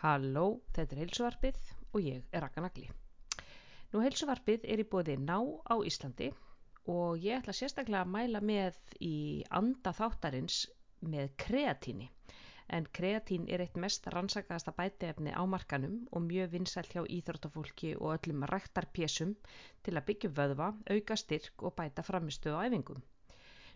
[0.00, 0.42] Halló,
[0.72, 1.56] þetta er heilsuvarpið
[1.92, 2.86] og ég er Raka Nagli.
[3.92, 5.34] Nú heilsuvarpið er í bóði ná
[5.68, 6.28] á Íslandi
[6.94, 8.78] og ég ætla sérstaklega að mæla með
[9.08, 9.16] í
[9.60, 10.62] anda þáttarins
[11.14, 12.08] með kreatíni.
[12.78, 18.14] En kreatín er eitt mest rannsakaðasta bætiefni á markanum og mjög vinsælt hjá íþróttafólki og
[18.16, 19.34] öllum rættarpésum
[19.84, 23.04] til að byggja vöðva, auka styrk og bæta framistu á æfingum.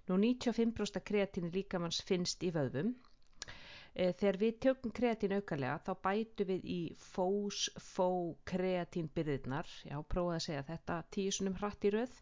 [0.08, 2.96] Nú 95% kreatín líkamanns finnst í vöðvum
[3.94, 7.58] þegar við tökum kreatín aukarlega þá bætu við í fós,
[7.90, 8.08] fó,
[8.50, 12.16] kreatín byrðirnar, já, prófaði að segja þetta tíu sunum hratt í rauð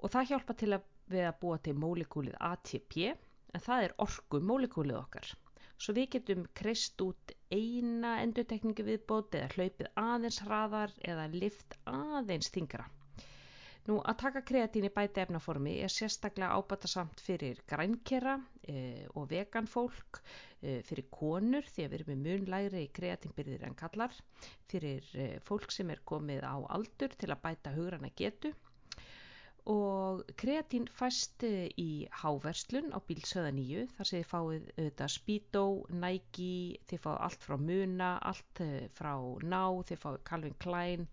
[0.00, 4.40] og það hjálpa til að við að búa til mólekúlið ATP en það er orgu
[4.52, 5.28] mólekúlið okkar.
[5.80, 12.50] Svo við getum kreist út eina endutekningu viðbót eða hlaupið aðeins hraðar eða lift aðeins
[12.56, 12.84] þingra.
[13.90, 20.20] Nú að taka kreatín í bæti efnaformi er sérstaklega ábatasamt fyrir grænkera e, og veganfólk,
[20.62, 24.14] e, fyrir konur því að við erum með mun læri kreatínbyrðir en kallar,
[24.70, 28.52] fyrir e, fólk sem er komið á aldur til að bæta hugrana getu
[29.68, 35.64] og kreatín fæst í háverslun á bílsöða nýju þar sem þið fáið auðvitað Speedo,
[36.04, 39.12] Nike, þið fáið allt frá Muna, allt eh, frá
[39.44, 41.06] Ná, þið fáið Calvin Klein,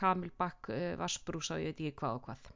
[0.00, 2.50] Camelback, eh, Vassbrúsa og ég veit ekki hvað og hvað.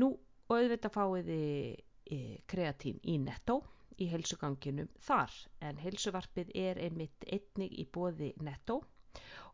[0.00, 0.10] Nú
[0.48, 3.60] og auðvitað fáið þið kreatín í Netto
[4.00, 5.32] í helsuganginum þar.
[5.64, 8.82] En helsuvarpið er einmitt einnig í bóði Netto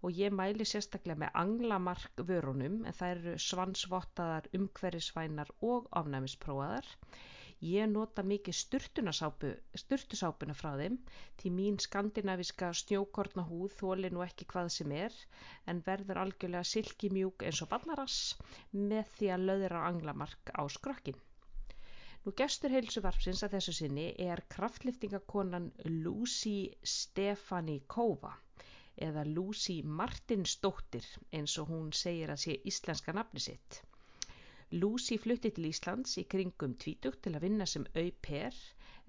[0.07, 6.87] og ég mæli sérstaklega með anglamark vörunum en það eru svansvottaðar, umhverfisvænar og afnæmispróaðar.
[7.71, 8.57] Ég nota mikið
[9.81, 10.97] sturtusápuna frá þeim
[11.43, 15.19] því mín skandinaviska snjókortna húð þóli nú ekki hvað sem er
[15.75, 18.19] en verður algjörlega silki mjúk eins og ballarass
[18.95, 21.21] með því að löðra anglamark á skrokkin.
[22.25, 25.69] Nú gestur heilsuvarpsins að þessu sinni er kraftliftingakonan
[26.01, 26.59] Lucy
[26.97, 28.39] Stefanikova
[29.09, 31.07] eða Lucy Martinsdóttir
[31.39, 33.79] eins og hún segir að sé íslenska nafni sitt.
[34.83, 38.59] Lucy flutti til Íslands í kringum tvítugt til að vinna sem au-pair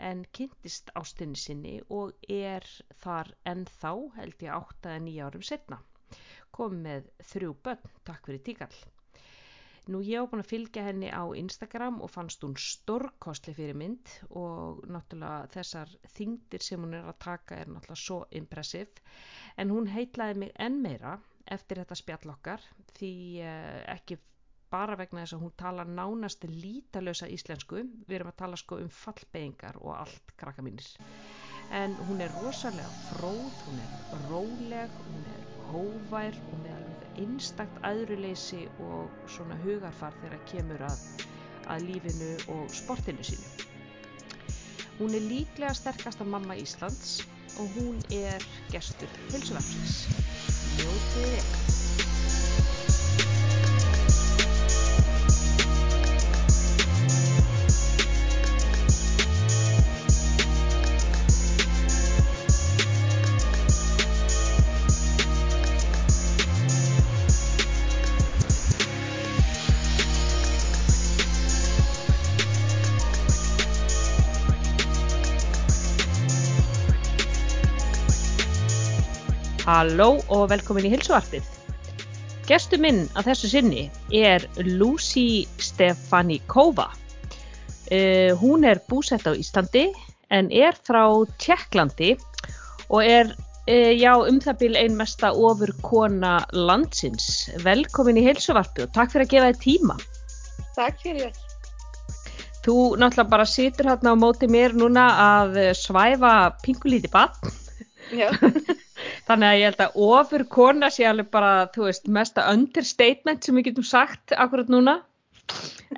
[0.10, 2.66] en kynntist ástinni sinni og er
[3.04, 4.56] þar ennþá held ég
[4.88, 5.78] 8-9 árum setna.
[6.60, 8.80] Kom með þrjú börn, takk fyrir tíkall.
[9.90, 14.12] Nú ég hef búin að fylgja henni á Instagram og fannst hún stórkostli fyrir mynd
[14.30, 19.02] og náttúrulega þessar þingdir sem hún er að taka er náttúrulega svo impressiv
[19.58, 21.16] en hún heitlaði mig enn meira
[21.50, 24.20] eftir þetta spjallokkar því eh, ekki
[24.72, 28.92] bara vegna þess að hún tala nánast lítalösa íslensku, við erum að tala sko um
[29.02, 30.88] fallbeingar og allt krakka mínir.
[31.76, 36.91] En hún er rosalega fróð, hún er róleg, hún er hóvær með alveg
[37.22, 41.04] einstakt aðruleysi og svona hugarfar þegar kemur að,
[41.74, 43.68] að lífinu og sportinu sínu.
[45.00, 47.22] Hún er líklega sterkasta mamma Íslands
[47.62, 48.44] og hún er
[48.74, 50.06] gestur hilsuverðsins.
[50.78, 51.61] Ljótið
[79.82, 81.46] Halló og velkomin í Hilsuarpið.
[82.46, 86.86] Gestu minn að þessu sinni er Lucy Stefanikova.
[87.90, 89.88] Uh, hún er búsett á Íslandi
[90.30, 91.02] en er frá
[91.42, 92.12] Tjekklandi
[92.94, 97.50] og er uh, já, um það byrj ein mesta ofur kona landsins.
[97.66, 99.98] Velkomin í Hilsuarpið og takk fyrir að gefa þið tíma.
[100.78, 101.42] Takk fyrir.
[102.62, 107.34] Þú náttúrulega bara situr hérna á móti mér núna að svæfa pingulíti bann.
[108.14, 108.30] Já.
[109.28, 113.58] Þannig að ég held að ofur kona sé alveg bara, þú veist, mesta understatement sem
[113.58, 114.98] við getum sagt akkurat núna.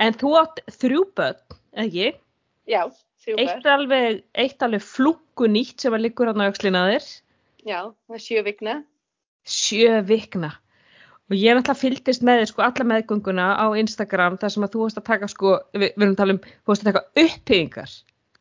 [0.02, 2.12] En þú átt þrjú börn, ekki?
[2.70, 2.82] Já,
[3.24, 3.46] þrjú börn.
[3.46, 7.08] Eitt alveg, eitt alveg flúku nýtt sem var líkur hann á aukslinaðir.
[7.64, 7.80] Já,
[8.10, 8.76] það er sjö vikna.
[9.48, 10.52] Sjö vikna.
[11.32, 14.74] Og ég er alltaf fylgist með þér sko alla meðgönguna á Instagram þar sem að
[14.74, 17.24] þú varst að taka sko, við, við erum að tala um, þú varst að taka
[17.24, 17.94] upphyggingar,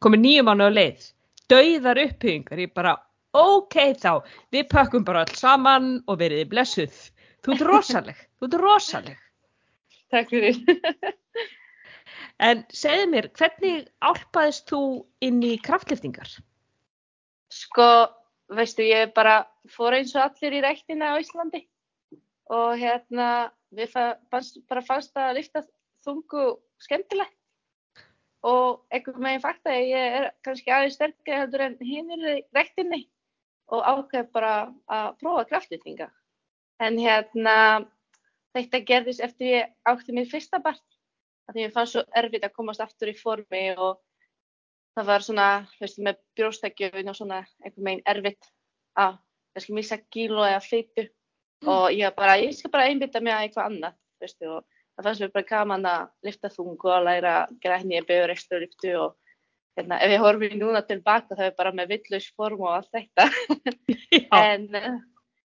[0.03, 1.07] komið nýjum ánu á leið,
[1.53, 2.97] dauðar upphyggingar, ég bara
[3.37, 4.13] ok þá,
[4.53, 6.95] við pakkum bara alls saman og veriði blessuð.
[7.43, 9.21] Þú ert rosaleg, þú ert rosaleg.
[10.13, 10.59] Takk fyrir.
[12.49, 14.83] en segð mér, hvernig álpaðist þú
[15.25, 16.29] inn í kraftliftingar?
[17.53, 17.89] Sko,
[18.53, 19.43] veistu, ég bara
[19.73, 21.65] fór eins og allir í rættina á Íslandi
[22.53, 25.63] og hérna, við fannst, bara fannst að lifta
[26.05, 27.37] þungu skemmtilegt
[28.43, 32.39] og einhvern veginn fakt að ég er kannski aðeins sterkri heldur en hinn er í
[32.57, 33.05] rættinni
[33.73, 34.55] og ákveð bara
[34.91, 36.09] að prófa kraftlýtinga.
[36.83, 37.57] En hérna,
[38.57, 40.81] þetta gerðist eftir ég átti mér fyrsta barn.
[41.53, 43.99] Því ég fann svo erfitt að komast aftur í formi og
[44.97, 45.49] það var svona,
[45.81, 48.49] veistu, með brjóstakjöfin og svona einhvern veginn erfitt
[48.99, 49.19] að
[49.53, 51.07] kannski missa kíló eða feitu
[51.69, 54.65] og ég bara, ég skal bara einbytta mig að eitthvað annað, veistu, og
[54.97, 58.35] það fannst mér bara gaman að lifta þungu og læra að gera henni í bauður
[58.35, 59.19] ekstra lyftu og
[59.79, 63.29] hérna, ef ég horfi núna tilbaka það er bara með villus form og allt þetta.
[64.43, 64.97] En uh,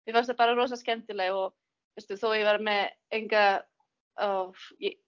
[0.08, 1.54] ég fannst það bara rosa skemmtileg og
[1.96, 2.84] veistu, þó ég var með
[3.14, 3.46] enga
[4.24, 4.98] og ég,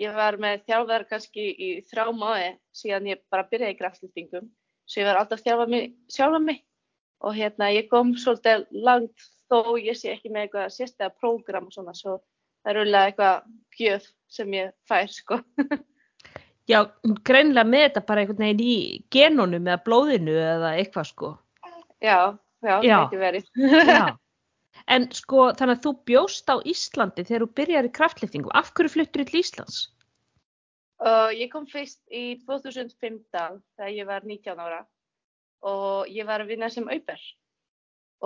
[0.00, 4.48] ég var með þjálfar kannski í þrá máði síðan ég bara byrjaði í kraftlýftingum
[4.88, 6.64] svo ég var alltaf þjálfað mig sjálfa mig.
[7.26, 11.74] Og hérna ég kom svolítið langt þó ég sé ekki með eitthvað sérstæða prógram og
[11.74, 12.20] svona svo
[12.62, 14.08] það er auðvitað eitthvað gjöf
[14.38, 15.40] sem ég fær sko.
[16.68, 16.78] Já,
[17.24, 18.78] greinlega með þetta bara einhvern veginn í
[19.14, 21.30] genunum eða blóðinu eða eitthvað sko.
[22.04, 22.18] Já,
[22.60, 23.52] já, það getur verið.
[23.92, 24.08] já.
[24.88, 28.52] En sko þannig að þú bjóst á Íslandi þegar þú byrjar í kraftlýftingu.
[28.56, 29.80] Af hverju fluttur þú til Íslands?
[30.98, 34.80] Uh, ég kom fyrst í 2015 þegar ég var 19 ára
[35.68, 37.20] og ég var að vinna sem auper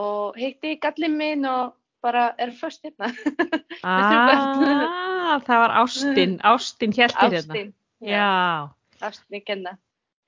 [0.01, 3.13] og heitti gallin minn og bara er först hérna.
[3.85, 7.55] ah, það var Ástin, Ástin hértir hérna.
[7.55, 8.73] Ástin, já.
[9.03, 9.77] Ástin í kenna.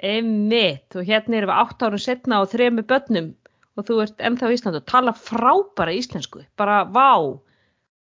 [0.04, 3.32] Einmitt, og hérna erum við 8 árum setna og þrejum með börnum
[3.74, 7.38] og þú ert ennþá í Íslandu og tala frábæra íslensku, bara vá,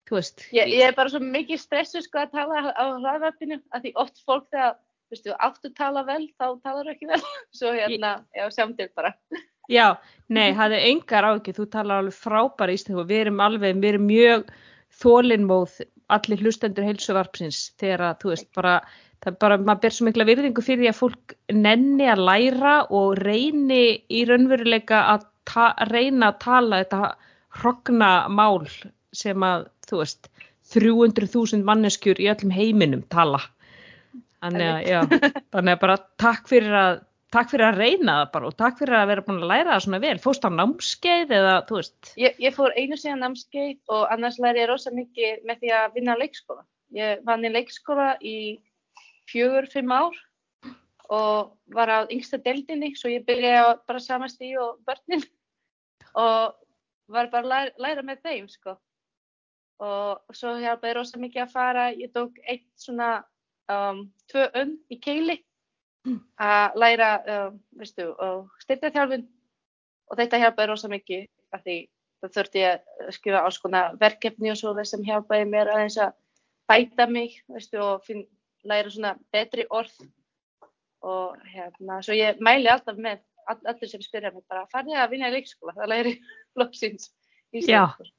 [0.10, 0.45] þú veist.
[0.56, 4.19] Ég, ég er bara svo mikið stressu sko að tala á hraðvarpinu, að því oft
[4.27, 4.75] fólk þegar,
[5.13, 7.21] þú áttu að tala vel, þá talar ekki vel,
[7.60, 9.13] svo hérna, já, sjáum til bara.
[9.71, 9.88] Já,
[10.27, 14.07] nei, það er engar ákveð, þú talar alveg frábæra íslensku við erum alveg, við erum
[14.10, 14.54] mjög
[15.04, 15.80] þólinnmóð
[16.13, 18.75] allir hlustendur heilsuvarpsins þegar að, þú veist, bara,
[19.24, 22.74] það er bara, maður ber svo mikla virðingu fyrir því að fólk nenni að læra
[22.92, 25.30] og reyni í raunveruleika að
[25.92, 27.14] reyna að tala þetta
[27.62, 28.68] hrogna mál
[29.16, 30.30] sem að, þú veist,
[30.74, 33.42] 300.000 manneskjur í öllum heiminum tala.
[34.44, 35.00] Þannig að, já,
[35.56, 37.02] þannig að bara takk fyrir að
[37.34, 39.84] takk fyrir að reyna það bara og takk fyrir að vera búin að læra það
[39.86, 40.18] svona vel.
[40.22, 42.12] Fórst á námskeið eða þú veist?
[42.22, 45.98] Ég, ég fór einu síðan námskeið og annars læri ég rosa mikið með því að
[45.98, 46.66] vinna á leikskóla.
[46.94, 48.38] Ég vann í leikskóla í
[49.30, 50.16] fjögur, fimm ár
[51.14, 55.24] og var á yngsta deldinni svo ég byrjaði bara samast í og börnin
[56.16, 56.56] og
[57.12, 58.75] var bara að læra, læra með þeim sko.
[59.84, 61.88] Og svo hjálpaði rosa mikið að fara.
[61.92, 63.25] Ég tók eitt svona
[63.72, 65.42] um, tvö önn í keili
[66.40, 67.50] að læra uh,
[67.80, 68.10] veistu,
[68.64, 69.25] styrtaþjálfun
[70.12, 71.78] og þetta hjálpaði rosa mikið af því
[72.24, 76.14] það þurfti að alls konar verkefni og svo þess sem hjálpaði mér aðeins að
[76.72, 78.24] bæta mig veistu, og finn,
[78.68, 79.94] læra svona betri orð
[81.04, 85.15] og hérna, svo ég mæli alltaf með all, allir sem spyrja mig bara farði að
[85.15, 86.13] vinna í leikskóla, það læri
[86.56, 87.10] flokksins
[87.51, 88.12] í stjórn.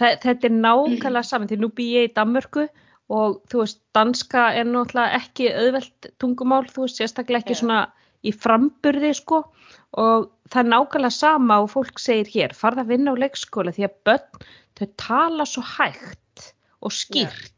[0.00, 2.64] Þetta er nákvæmlega saman því nú bý ég í Danmörku
[3.12, 7.60] og þú veist, danska er náttúrulega ekki auðvelt tungumál, þú veist, sérstaklega ekki yeah.
[7.60, 7.80] svona
[8.24, 9.42] í framburði sko
[10.00, 13.86] og það er nákvæmlega sama og fólk segir hér, farða að vinna á leikskóla því
[13.86, 16.48] að börn, þau tala svo hægt
[16.80, 17.53] og skýrt.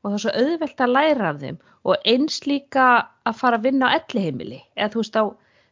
[0.00, 2.86] Og það er svo auðvelt að læra af þeim og eins líka
[3.28, 5.24] að fara að vinna á elliheimili eða þú veist á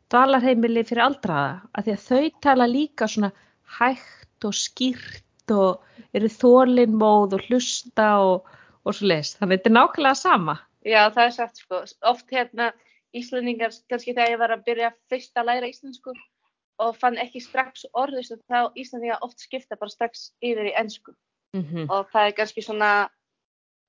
[0.09, 3.33] dalarheimili fyrir aldraða, að því að þau tala líka svona
[3.79, 8.55] hægt og skýrt og eru þólinnmóð og hlusta og
[8.89, 9.39] og svo leiðist.
[9.39, 10.56] Þannig þetta er nákvæmlega sama.
[10.87, 11.82] Já, það er sagt sko.
[12.08, 12.73] Oft hérna
[13.17, 16.15] Íslandingar, kannski þegar ég var að byrja fyrst að læra íslensku
[16.79, 21.15] og fann ekki strax orðist og þá Íslandingar oft skipta bara strax yfir í ennsku.
[21.56, 21.87] Mm -hmm.
[21.91, 23.08] Og það er kannski svona,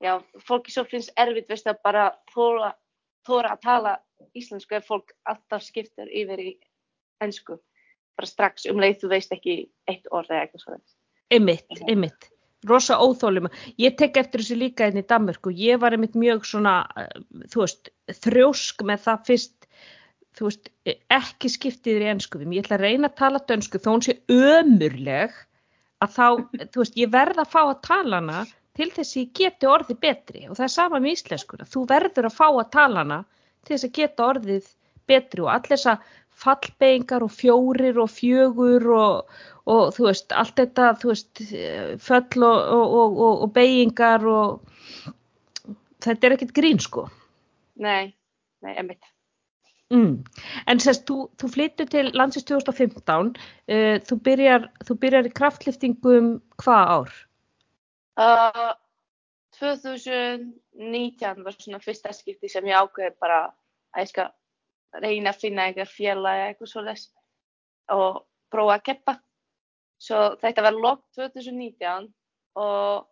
[0.00, 0.14] já,
[0.46, 2.72] fólki svo finnst erfitt, veist að bara þóra,
[3.26, 3.94] þóra að tala
[4.36, 6.50] íslensku ef fólk alltaf skiptar yfir í
[7.24, 7.60] ennsku.
[8.16, 10.82] Bara strax um leið þú veist ekki eitt orð eða eitthvað svona.
[11.30, 12.30] Ymmit, ymmit
[12.68, 13.48] rosa óþólum.
[13.80, 15.52] Ég tek eftir þessu líka inn hérna í Danmörku.
[15.56, 17.08] Ég var einmitt mjög svona, eh,
[17.52, 19.68] þú veist, þrjósk með það fyrst,
[20.36, 20.70] þú veist,
[21.10, 22.54] ekki skiptið í ennskuðum.
[22.54, 25.32] Ég ætla að reyna að tala dönsku þó hún sé ömurleg
[26.00, 26.26] að þá,
[26.70, 28.46] þú veist, ég verða að fá að tala hana
[28.78, 31.68] til þess að ég geti orðið betri og það er sama með íslenskuna.
[31.68, 33.20] Þú verður að fá að tala hana
[33.66, 34.72] til þess að geta orðið
[35.10, 36.08] betri og allir þess að
[36.40, 41.42] fallbeingar og fjórir og fjögur og, og þú veist, allt þetta, þú veist,
[42.06, 45.10] föll og, og, og beigingar og
[46.00, 47.08] þetta er ekkert grín sko.
[47.80, 48.12] Nei,
[48.64, 49.04] nei, emitt.
[49.90, 50.20] Mm.
[50.70, 56.36] En sérst, þú, þú flyttu til landsins 2015, uh, þú, byrjar, þú byrjar í kraftliftingum
[56.62, 57.16] hvað ár?
[58.20, 58.72] Uh,
[59.56, 63.38] 2019 var svona fyrsta skipti sem ég ákveði bara
[63.94, 64.28] að ég skal
[65.00, 68.20] reyna að finna eitthvað félag eða eitthvað svolítið og
[68.52, 69.14] prófa að keppa.
[70.00, 72.08] Svo þetta var lok 2019
[72.60, 73.06] og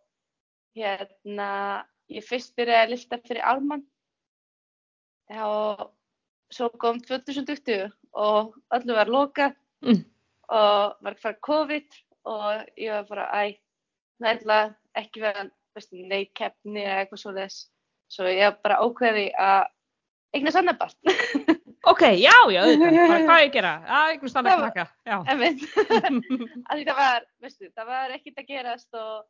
[0.78, 1.48] hérna,
[2.12, 3.82] ég fyrst byrjaði að lifta fyrir Alman
[5.44, 5.88] og
[6.54, 10.00] svo kom 2020 og öllu var lokað Mm.
[10.50, 11.92] og var að fara COVID
[12.26, 13.54] og ég var bara, æ,
[14.24, 15.46] nægilega ekki vera
[16.10, 17.68] neitt keppni eða eitthvað svo þess.
[18.10, 19.64] Svo ég var bara ákveði að
[20.36, 20.96] eignast annar barn.
[21.88, 22.62] Ok, já, já,
[23.08, 23.70] bara hvað ég gera?
[23.86, 24.84] Að Það var- knakka,
[26.84, 29.22] það var, veistu, það var ekkert að gerast og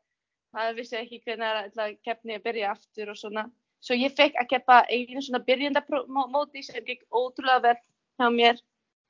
[0.56, 3.44] maður vissi ekki hvernig keppni að byrja aftur og svona.
[3.84, 7.76] Svo ég fekk að keppa einu svona byrjandamóti sem gekk ótrúlega vel
[8.18, 8.58] hjá mér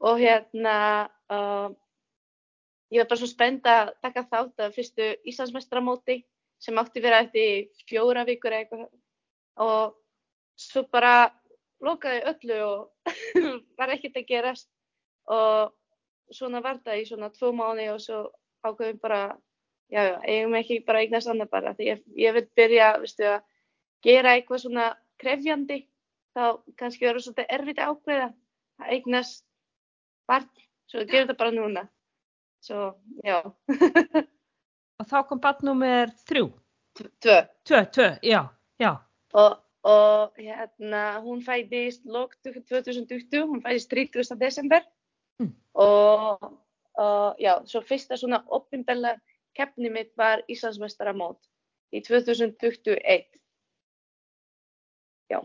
[0.05, 0.75] og hérna
[1.33, 1.71] uh,
[2.93, 6.23] ég var bara svo spennt að taka þátt af fyrstu Íslandsmestramóti
[6.63, 8.89] sem átti vera eftir fjóra vikur eða eitthvað.
[9.63, 9.97] Og
[10.59, 11.31] svo bara
[11.85, 13.15] lokaði öllu og
[13.79, 14.71] var ekkert að gerast.
[15.29, 15.75] Og
[16.35, 18.23] svona var það í svona tvo mánu og svo
[18.67, 19.21] ákveðum bara,
[19.93, 23.45] já, já, eigum ekki bara eignast annað bara, því ég, ég vil byrja, veistu, að
[24.05, 24.89] gera eitthvað svona
[25.23, 25.79] krefjandi,
[26.37, 26.43] þá
[26.81, 28.27] kannski verður svolítið erfitt að ákveða
[28.83, 29.45] að eignast
[30.29, 30.51] barn,
[30.91, 31.85] svo gerum þetta bara núna,
[32.65, 33.43] svo, já,
[34.99, 36.49] Og þá kom barn nummer þrjú,
[36.99, 38.41] tvö, tvö, tvö, já,
[38.83, 38.93] já.
[39.39, 44.39] og, og hérna, hún fæðist lók 2020, hún fæðist 30.
[44.41, 44.83] desember
[45.39, 45.53] Mm.
[45.75, 46.59] og,
[46.99, 49.13] og já, svo fyrsta svona opinbella
[49.55, 51.39] keppni mitt var Íslandsmeistaramót
[51.95, 53.39] í 2021.
[55.31, 55.39] Já,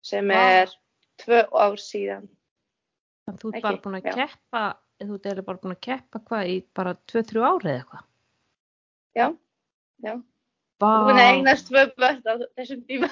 [0.00, 0.72] sem er
[1.20, 2.24] tvö ár síðan.
[3.28, 4.64] Þú Ekki, bara búin að keppa,
[5.08, 8.04] þú ert eiginlega bara búin að keppa hvað í bara tvö, þrjú árið eða eitthvað.
[9.14, 9.26] Já,
[10.06, 10.14] já.
[10.82, 10.88] Vá.
[10.90, 13.10] Þú búin að eignast börn á þessum tíma.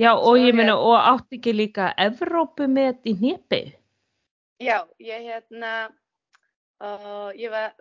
[0.00, 3.62] Já, og Svo ég ég- og átti ekki líka Evrópu með í hnepi.
[4.60, 5.74] Já, ég hérna,
[6.84, 7.72] uh, ég var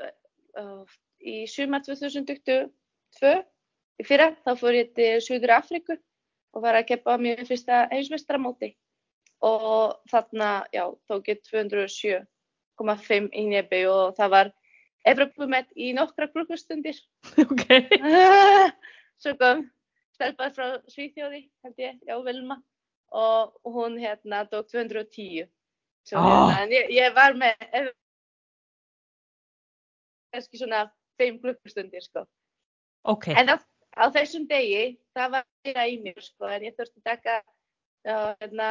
[0.60, 0.84] uh,
[1.20, 3.34] í sumar 2022,
[4.00, 5.98] í fyrra, þá fór ég til Suður Afríku
[6.56, 8.72] og var að keppa á mér fyrsta heimsmeistaramóti
[9.46, 14.52] og þarna, já, tók ég 207,5 í nebi og það var
[15.08, 16.98] Evropumett í nokkra klukkustundir.
[17.46, 17.64] ok.
[19.22, 19.64] Svo kom
[20.16, 22.60] stelpað frá Svíþjóði, held ég, já, Vilma,
[23.16, 25.48] og hún hérna tók 210.
[26.08, 26.52] Svo, Ah.
[26.52, 27.92] hérna, en ég, ég var með
[30.34, 30.84] kannski svona
[31.20, 32.26] 5 klukkustundir, sko.
[33.08, 33.56] Ok, En á,
[33.96, 37.38] á þessum degi, það var meira í mér, sko, en ég þurfti að taka,
[38.08, 38.70] uh, hérna,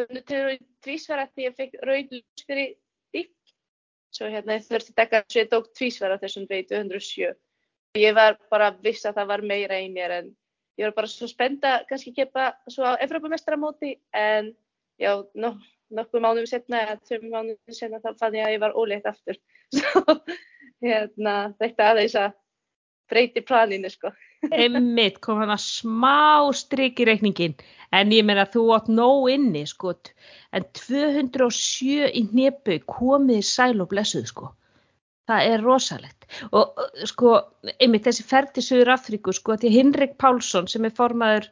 [0.00, 2.74] önnu til tvísvara því ég fekk rauð ljós fyrir
[3.14, 3.32] dík.
[4.12, 7.32] Svo hérna, ég þurfti taka, svo ég tók tvísvara þessum degi, 207.
[8.00, 10.30] Ég var bara viss að það var meira í mér, en
[10.80, 14.52] ég var bara svo spennt að kannski kepa svo á Evrópumestramóti, en
[15.00, 15.54] já, no,
[15.92, 19.40] nokkuð mánuðum setna, eða tveim mánuðum setna, þá fann ég að ég var óleitt aftur.
[19.76, 20.04] Svo,
[20.84, 22.32] hérna, þetta aðeins að
[23.12, 24.10] breyti planinu, sko.
[24.50, 27.54] einmitt kom hann að smá strik í reikningin.
[27.92, 29.94] En ég meina, þú átt nóg inni, sko.
[30.56, 34.52] En 207 í hnepu komið sæl og blessuð, sko.
[35.30, 36.26] Það er rosalegt.
[36.50, 37.36] Og uh, sko,
[37.78, 41.46] einmitt þessi ferð til Suður Afríku, sko, því Hinrik Pálsson sem er formaður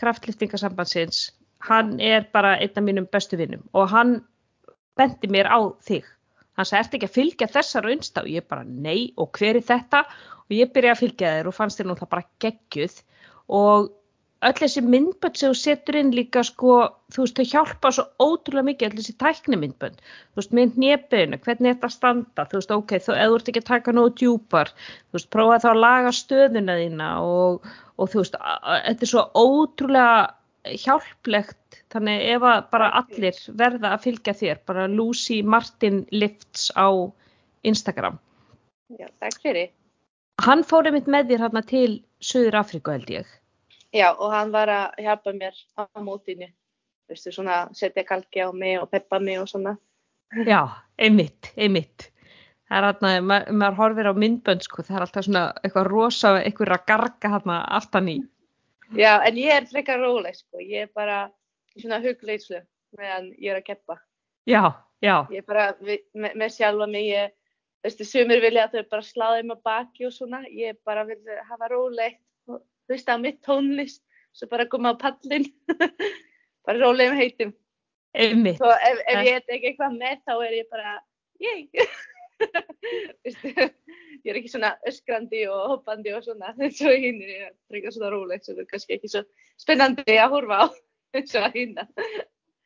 [0.00, 1.30] kraftliftingasambandsins,
[1.68, 4.20] hann er bara einn af mínum bestu vinnum og hann
[4.98, 6.06] bendi mér á þig.
[6.58, 10.04] Hann sagði, ertu ekki að fylgja þessar og ég bara, nei, og hver er þetta?
[10.48, 12.96] Og ég byrjaði að fylgja þér og fannst þér náttúrulega bara geggjuð.
[13.56, 13.90] Og
[14.42, 16.76] öll þessi myndbönd sem þú setur inn líka sko,
[17.14, 21.36] þú veist, þau hjálpa svo ótrúlega mikið, öll þessi tækni myndbönd, þú veist, með hnjöpun,
[21.44, 24.72] hvernig er þetta standa, þú veist, ok, þú, ert ekki að taka nógu djúpar,
[25.08, 29.26] þú veist, prófa þá að laga stöðuna þína og, og þú veist, þetta er svo
[29.38, 30.16] ótrúlega
[30.64, 36.88] hjálplegt, þannig ef að bara allir verða að fylgja þér, bara Lucy Martin Lifts á
[37.66, 38.18] Instagram.
[38.98, 39.70] Já, takk fyrir.
[40.42, 41.90] Hann fór einmitt með þér hérna til
[42.22, 43.28] Suður Afríku held ég.
[43.92, 46.48] Já, og hann var að hjálpa mér á mótinu.
[47.04, 49.76] Þú veistu, svona setja kalki á mig og peppa mig og svona.
[50.48, 50.64] Já,
[50.96, 52.08] einmitt, einmitt.
[52.72, 56.30] Það er hérna, ma maður horfir á myndbönd sko, það er alltaf svona eitthvað rosa,
[56.40, 58.14] eitthvað að garga hérna aftan í.
[58.96, 60.60] Já, en ég er frekar róleg, sko.
[60.60, 61.20] Ég er bara
[61.76, 62.60] í svona hugleyslu
[62.98, 63.96] meðan ég er að keppa.
[64.48, 64.62] Já,
[65.00, 67.32] já, Ég er bara við, með, með sjálfa mig, ég,
[67.84, 70.42] veistu, sumir vilja að þau bara sláði mig baki og svona.
[70.50, 71.18] Ég bara vil
[71.48, 72.20] hafa rólegt
[72.50, 74.02] og hlusta á mitt tónlist,
[74.36, 75.46] svo bara koma á pallin.
[76.66, 77.54] bara rólegum heitum.
[78.14, 78.58] einmitt.
[78.60, 79.24] Svo ef, ef Eh.
[79.24, 80.98] ég heit ekki eitthvað með þá er ég bara,
[81.40, 81.68] ég.
[84.22, 87.94] Ég er ekki svona öskrandi og hoppandi og svona, eins og hinn er ég frekar
[87.94, 89.24] svona rólegt sem er kannski ekki svo
[89.60, 90.66] spennandi að horfa á
[91.18, 91.78] eins og hinn.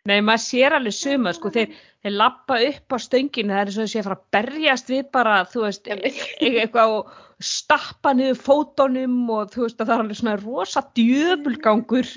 [0.07, 1.73] Nei, maður sér alveg suma, sko, þeir,
[2.05, 5.09] þeir lappa upp á stönginu, það er eins og þessi að fara að berjast við
[5.17, 9.97] bara, þú veist, e- e- eitthvað og stappa niður fótonum og þú veist að það
[9.97, 12.13] er alveg svona rosa djöfulgangur,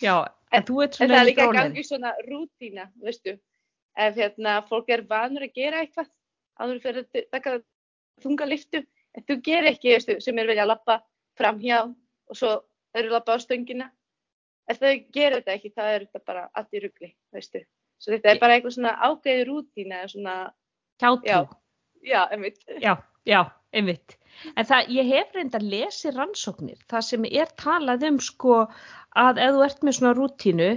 [0.00, 0.14] já,
[0.56, 3.36] en þú veit En svona það er líka gangi svona rútína, veistu.
[3.98, 6.08] Ef hérna, fólk er vanur að gera eitthvað,
[6.58, 7.54] áður fyrir að taka
[8.22, 8.82] þunga liftu,
[9.14, 10.98] en þú gerir ekki, veistu, sem er vilja að lappa
[11.38, 12.54] framhjá og svo
[12.98, 13.90] eru lappa á stöngina.
[14.68, 17.62] Ef þau gerir þetta ekki, þá er þetta bara allt í rugli, veistu.
[17.98, 20.34] Svo þetta er bara eitthvað svona ágæði rútína, svona,
[20.98, 21.26] Hjátrú.
[21.30, 21.46] Já.
[22.02, 22.64] já, einmitt.
[22.82, 22.96] Já,
[23.26, 23.40] já,
[23.72, 24.18] einmitt.
[24.56, 28.58] En það, ég hef reyndar lesið rannsóknir, það sem er talað um sko
[29.18, 30.70] að ef þú ert með svona rútínu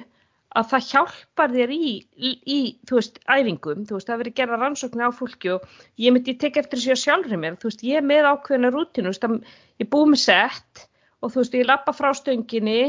[0.57, 4.57] að það hjálpar þér í, í, í þú veist, æfingum, þú veist, það verið gerða
[4.59, 5.67] rannsóknir á fólki og
[6.01, 9.13] ég myndi tek eftir þessu á sjálfri mér, þú veist, ég er með ákveðina rútínu,
[9.15, 10.83] þú veist, ég búið með sett
[11.21, 12.81] og þú veist, ég lappa frá stönginni,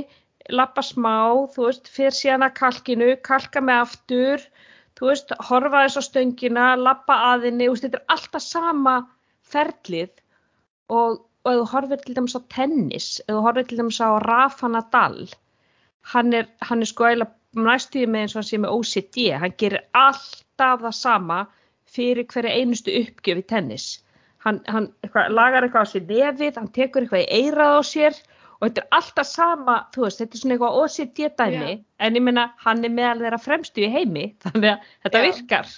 [0.51, 1.15] lappa smá,
[1.55, 4.47] þú veist, fyrir síðan að kalkinu, kalka mig aftur,
[4.99, 8.97] þú veist, horfa þess á stöngina, lappa aðinni, þú veist, þetta er alltaf sama
[9.53, 10.11] ferlið
[10.91, 14.11] og, og ef þú horfir til dæmis á tennis, ef þú horfir til dæmis á
[14.27, 15.31] Rafa Nadal,
[16.11, 19.55] hann er, hann er sko eiginlega næstuði með eins og hann sé með OCD, hann
[19.61, 21.41] gerir alltaf það sama
[21.93, 23.87] fyrir hverja einustu uppgjöf í tennis.
[24.43, 28.19] Hann, hann eitthvað, lagar eitthvað á sér nefið, hann tekur eitthvað í eirað á sér
[28.59, 31.85] og þetta er alltaf sama, þú veist, þetta er svona eitthvað OCD dæmi, Já.
[32.07, 35.27] en ég meina hann er meðal þeirra fremstu í heimi, þannig að þetta Já.
[35.29, 35.73] virkar.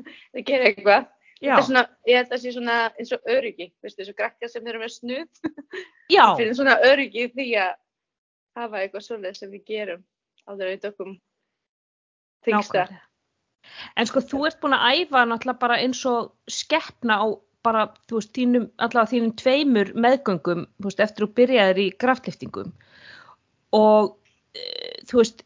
[0.00, 1.08] Það gerir eitthvað.
[1.40, 4.16] Þetta er svona, ég held að það sé svona eins og öryggi, veistu, eins og
[4.18, 5.28] krakkar sem eru með snuð.
[6.12, 7.70] já, fyrir svona öryggi því að
[8.60, 10.02] hafa eitthvað svoleið sem við gerum
[10.48, 11.14] áður að við tökum
[12.46, 12.86] þingsta.
[14.00, 17.26] En sko þú ert búin að æfa náttúrulega bara eins og skeppna á
[17.66, 22.72] bara, þú veist, þínum, allavega þínum tveimur meðgöngum, veist, eftir þú byrjaðir í kraftliftingum
[23.76, 24.14] og
[24.56, 24.64] e,
[25.10, 25.44] þú veist,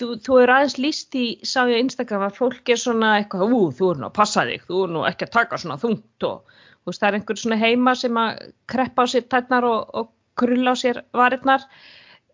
[0.00, 3.54] þú, þú er aðeins líst í, sá ég á Instagram að fólk er svona eitthvað,
[3.54, 6.28] ú, þú er nú að passa þig, þú er nú ekki að taka svona þungt
[6.28, 6.56] og
[6.88, 8.42] veist, það er einhver svona heima sem að
[8.72, 11.68] kreppa á sér tætnar og, og krulla á sér varirnar,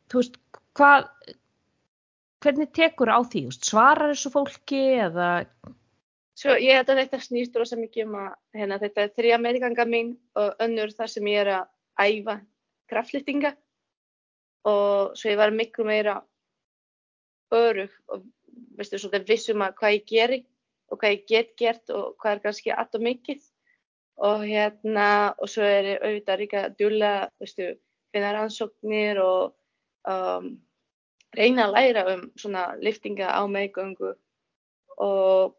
[0.09, 0.41] þú veist,
[0.79, 1.11] hvað,
[2.45, 5.31] hvernig tekur á því, svarar þessu fólki eða,
[6.39, 9.85] Svo ég held að þetta snýst rosa mikið um að hérna, þetta er þrjá meðganga
[9.91, 12.37] mín og önnur þar sem ég er að æfa
[12.93, 13.51] kraftlýftinga
[14.71, 16.15] og svo ég var miklu meira
[17.59, 18.23] örug og
[18.79, 20.39] veistu svo þetta vissum að hvað ég geri
[20.93, 23.43] og hvað ég get gert og hvað er kannski allt og mikið.
[24.29, 27.69] Og hérna og svo er auðvitað líka djúlega, veistu,
[28.15, 29.53] finna rannsóknir og
[30.11, 30.55] um,
[31.37, 34.15] reyna að læra um svona liftinga á meðgöngu
[34.99, 35.57] og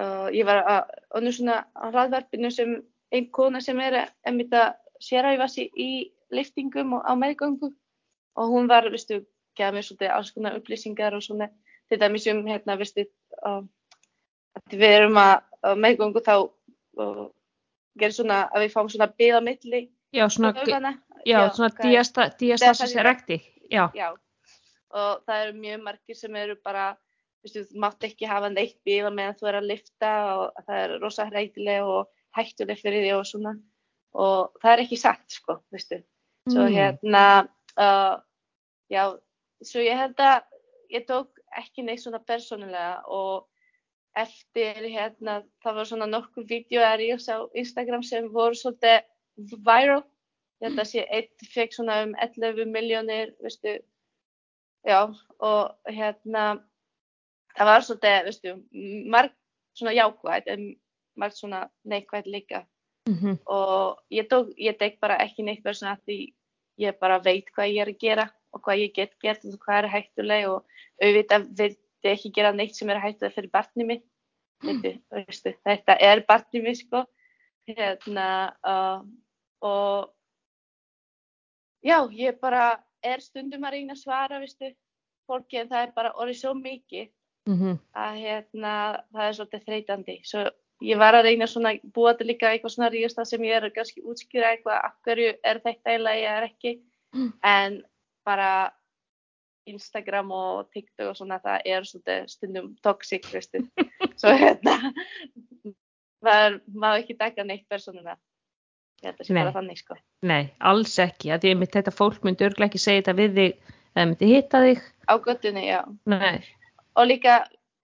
[0.00, 2.76] uh, ég var að önnur svona hraðvarpinu sem
[3.12, 5.90] einn kona sem er einmitt að séræfa sig í
[6.34, 7.70] liftingum á meðgöngu
[8.38, 9.22] og hún var, veistu,
[9.58, 11.48] geða mér svolítið alls konar upplýsingar og svona
[11.88, 13.06] til dæmis um, hérna, veistu,
[13.42, 13.62] uh,
[14.58, 15.36] að við erum að,
[15.80, 17.26] meðgöngu þá uh,
[17.98, 19.82] gerir svona að við fáum svona á milli
[20.14, 20.92] já, svona, vöðvana.
[21.24, 21.94] já, svona hvað
[22.94, 24.08] er- erecti, já, Já,
[24.90, 26.92] og það eru mjög margir sem eru bara,
[27.46, 31.26] þú mátt ekki hafa neitt bíla meðan þú er að lifta og það er rosa
[31.28, 33.54] hrætileg og hættuleg fyrir því og svona.
[34.18, 36.00] Og það er ekki sagt, sko, veistu.
[36.48, 36.72] Svo Mm.
[36.72, 38.20] hérna, uh,
[38.90, 39.18] já,
[39.62, 40.42] svo ég held að
[40.90, 43.46] ég tók ekki neitt svona persónulega og
[44.16, 49.02] eftir hérna, það var svona nokkur vídeoar í á Instagram sem voru svolítið
[49.36, 50.02] viral.
[50.60, 53.78] Að sé eitt fekk svona um 11 miljónir, veistu,
[54.86, 55.00] já,
[55.38, 56.44] og hérna,
[57.56, 58.54] það var svolítið, veistu,
[59.10, 59.34] marg
[59.78, 60.66] svona jákvæð, en
[61.18, 62.66] marg svona neikvæð líka.
[63.08, 66.34] mhm, Og ég tók, ég tek bara ekki neitt verið svona því
[66.78, 69.78] ég bara veit hvað ég er að gera og hvað ég get gert og hvað
[69.78, 70.64] er hættuleg og
[71.02, 74.04] auðvitað vildi ekki gera neitt sem er hættuleg fyrir barnið mitt.
[74.62, 77.04] Veitu, veistu, þetta er barnið mitt, sko.
[77.68, 78.28] Hérna,
[78.64, 79.02] uh,
[79.60, 80.14] og
[81.84, 84.72] já, ég bara er stundum að að svara, veistu,
[85.28, 87.10] fólki en það er bara orðið svo mikið
[87.50, 88.72] mhm, að hérna,
[89.12, 90.16] það er svolítið þreytandi.
[90.24, 90.46] Svo
[90.84, 93.76] ég var að reyna svona búa til líka eitthvað svona ríðasta sem ég er að
[93.76, 96.74] kannski útskýra eitthvað af hverju er þetta eiginlega ég er ekki.
[97.16, 97.32] Mm.
[97.42, 97.80] En
[98.28, 98.52] bara
[99.68, 103.28] Instagram og TikTok og svona það er svolítið stundum toxic.
[104.20, 104.76] Svo hérna,
[106.22, 108.18] maður ekki taka neitt persónulega.
[109.02, 109.42] Ég held að sé Nei.
[109.44, 109.94] bara þannig, sko.
[110.26, 113.74] nei, alls ekki, að ég mitt þetta fólk myndi örglega ekki segja þetta við þig,
[113.94, 115.82] eða myndi hitta þig, Á göttunni, já.
[116.10, 116.40] nei,
[116.98, 117.36] Og líka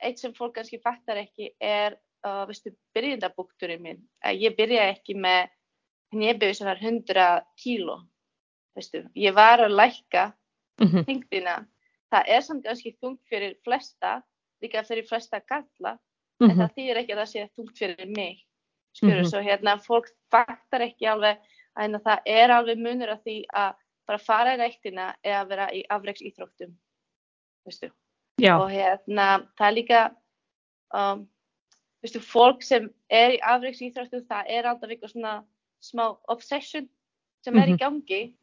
[0.02, 1.94] eitt sem fólk kannski fattar ekki er,
[2.26, 4.00] uh, veistu, byrjendabúkturinn minn.
[4.26, 5.52] Að ég byrja ekki með
[6.12, 8.00] hnéböðu sem var 100 kíló.
[8.74, 10.32] Veistu, ég var að lækka
[10.82, 11.60] mhm, þingdina
[12.10, 14.16] það er samt kannski þungt fyrir flesta,
[14.62, 15.94] líka fyrir flesta galla,
[16.42, 16.58] en Mhm.
[16.58, 18.42] það þýðir ekki að það sé þungt fyrir mig.
[18.94, 19.30] Skjörur, Mhm.
[19.30, 21.38] svo hérna fólk faktar ekki alveg
[21.76, 23.74] að hérna, það er alveg munur að því að
[24.06, 26.74] bara fara í ræktina eða vera í afreiks íþróttum,
[27.66, 27.90] veistu.
[28.40, 30.16] Já, Og hérna, það er líka,
[30.92, 31.28] um,
[32.02, 35.44] veistu, fólk sem er í afreiks íþróttum, það er alltaf eitthvað svona
[35.82, 36.88] smá obsession
[37.42, 37.74] sem er Mhm.
[37.74, 38.34] í gangi.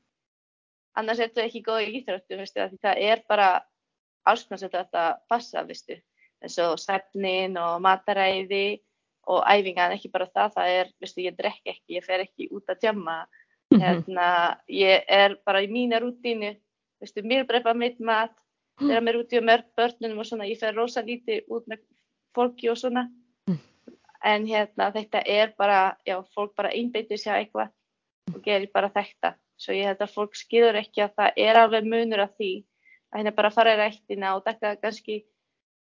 [0.98, 3.64] Annars er þetta ekki góð í íþróttum, það er bara
[4.26, 6.02] alls sem þetta passa, veistu.
[6.44, 8.82] eins og svefnin og mataræði
[9.28, 12.66] og æfingan, ekki bara það, það er, veistu, ég drekk ekki, ég fer ekki út
[12.70, 13.26] að djamma,
[13.72, 13.80] Mhm.
[13.82, 16.58] hérna, ég er bara í mína rútínu,
[17.00, 18.32] veistu, mér brefa mitt mat,
[18.80, 21.80] vera með rúti og mörg börnunum og svona, ég fer rosa lítið út með
[22.36, 23.08] fólki og svona,
[23.48, 23.60] Mm.
[24.24, 27.70] en hérna, þetta er bara, já, fólk bara einbeitir sér eitthvað
[28.36, 31.86] og gerir bara þetta, svo ég held að fólk skilur ekki að það er alveg
[31.86, 32.64] munur af því
[33.14, 35.24] að hérna bara fara í rættina og taka kannski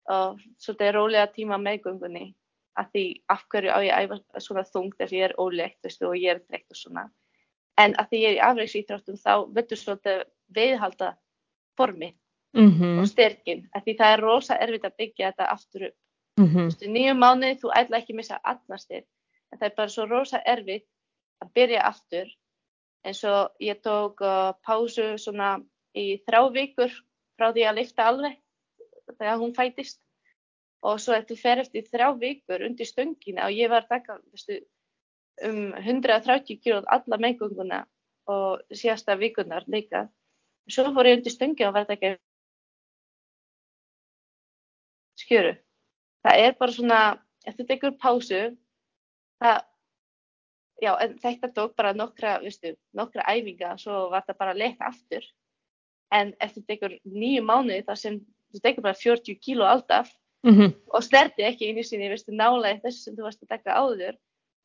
[0.09, 2.33] og svolítið rólega tíma meðgöngunni
[2.79, 6.07] að því af hverju á ég að æfa svona þungt ef ég er óleitt veistu,
[6.07, 7.09] og ég er dreikt og svona
[7.79, 10.23] en að því ég er í afreiksýþróttum þá viltu svolítið
[10.55, 11.13] viðhalda
[11.77, 12.13] formi
[12.53, 12.99] Mhm.
[12.99, 15.97] og styrkin að því það er rosa erfitt að byggja þetta aftur upp
[16.39, 16.65] Mhm.
[16.69, 19.05] Veistu, nýju mánuði þú ætla ekki að missa allan styrk
[19.51, 20.87] en það er bara svo rosa erfitt
[21.43, 22.27] að byrja aftur
[23.05, 25.59] eins og ég tók uh, pásu svona
[25.95, 26.91] í þrjá vikur
[27.37, 28.37] frá því að lifta alveg
[29.19, 29.99] þegar hún fætist
[30.81, 34.59] og svo eftir fer eftir þrjá vikur undir stöngina og ég var að taka veistu,
[35.43, 37.83] um 130 kílóð alla meðgönguna
[38.29, 40.07] og síðasta vikunar líka.
[40.69, 42.13] Svo fór ég undir stöngina og var að taka
[45.19, 45.57] skjöru.
[46.23, 47.01] Það er bara svona
[47.47, 48.39] ef þú tekur pásu
[49.39, 49.59] það
[50.79, 55.25] já, þetta tók bara nokkra, veistu, nokkra æfinga svo var það bara leitt aftur.
[56.11, 58.19] En ef þú tekur nýju mánuði þar sem
[58.53, 60.11] þú tekur bara 40 kíló alltaf
[60.47, 60.73] Mhm.
[60.93, 64.15] og snerti ekki einu sinni, veistu, nálega þessu sem þú varst að taka áður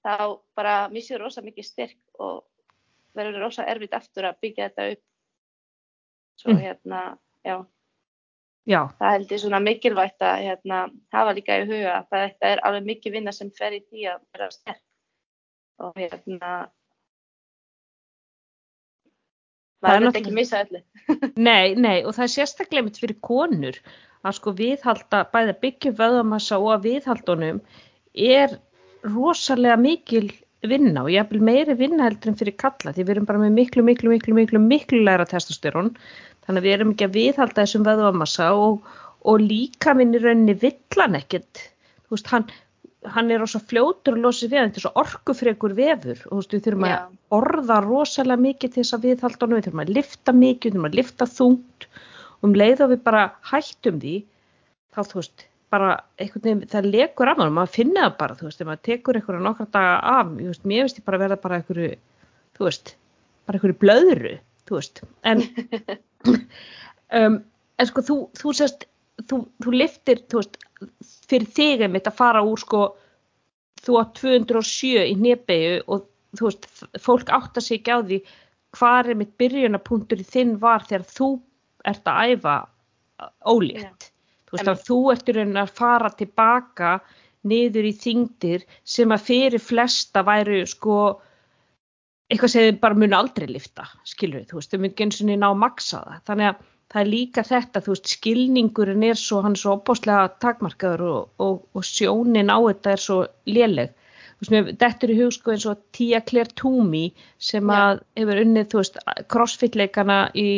[0.07, 2.45] þá bara missir rosa mikið styrk og
[3.17, 5.03] verður rosa erfitt aftur að byggja þetta upp.
[6.39, 6.61] Svo Mm.
[6.63, 7.67] hérna, já.
[8.67, 10.79] Já, það held ég svona mikilvægt að hérna,
[11.13, 14.21] hafa líka í huga að þetta er alveg mikið vinna sem fer í því að
[14.33, 14.81] vera sterk.
[15.81, 16.71] Og hérna er
[19.83, 20.83] maður vil náttúrulega- ekki missa öllu.
[21.37, 23.79] Nei, nei, og það er sérstaklega mitt fyrir konur
[24.25, 27.61] að sko viðhalda, byggja upp vöðamassa og að viðhaldunum
[28.15, 28.57] er
[29.05, 30.31] rosalega mikil
[30.65, 33.57] vinna og ég vil meiri vinna heldur en fyrir kalla því við erum bara með
[33.59, 35.93] miklu, miklu, miklu, miklu, miklu læra testosterón.
[36.47, 38.87] Þannig að við erum ekki að viðhalda þessum vöðamassa og,
[39.29, 41.67] og líka minn í rauninni villan ekkert.
[42.07, 42.49] Þú veist, hann,
[43.17, 46.41] hann er rosa fljótur losa sig við, hann, þetta er svo orkufrekur vefur og þú
[46.41, 49.95] veist, við þurfum að orða rosalega mikið til þess að viðhalda honum, við þurfum að
[49.99, 51.89] lifta mikið, við þurfum að lifta þungt.
[51.89, 52.14] og
[52.45, 54.15] um leið og við bara hættum því
[54.95, 58.49] þá þú veist, bara einhvern veginn, það lekur af honum, maður finna það bara, þú
[58.49, 61.39] veist, ef maður tekur einhverja nokkra daga af, ég veist, mér veist ég bara verða
[61.43, 61.89] bara einhverju,
[62.55, 62.95] þú veist,
[63.49, 64.35] bara einhverju blöðru,
[64.69, 65.43] þú veist, en,
[67.21, 67.41] um,
[67.81, 68.87] en sko, þú, þú sérst,
[69.31, 70.61] þú, þú liftir, þú veist,
[71.31, 72.85] fyrir þig einmitt að fara úr, sko,
[73.85, 76.07] þú átt 207 í hnebegu og
[76.39, 76.71] þú veist,
[77.03, 78.21] fólk átta sig ekki á því
[78.75, 81.29] hvað er mitt byrjunapunktur í þinn var þegar þú
[81.91, 82.57] ert að æfa
[83.49, 84.11] ólétt.
[84.49, 86.97] Þú veist, að þú ert í rauninni að fara tilbaka
[87.49, 90.99] niður í þingdir sem að fyrir flesta væru sko
[92.33, 95.21] eitthvað sem þið bara muni aldrei lifta, skilur við, þú veist, þau muni ekki eins
[95.21, 96.23] og ná maksa það.
[96.31, 96.63] Þannig að
[96.95, 101.29] það er líka þetta, þú veist, skilningurinn er svo, hann er svo opáslega takmarkaður og,
[101.45, 103.19] og, og sjónin á þetta er svo
[103.51, 103.93] léleg.
[104.41, 107.77] Þú veist, dettur í hug sko eins og Tia Claire Toomey sem Já.
[107.81, 108.99] að hefur unnið, þú veist,
[109.35, 110.49] crossfit-leikana í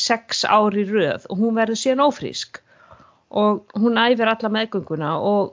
[0.00, 2.62] sex ári röð og hún verður síðan ófrísk.
[3.28, 5.52] Og hún æfir alla meðgönguna og,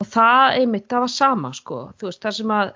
[0.00, 2.72] og það einmitt, það var sama sko, þú veist, það sem að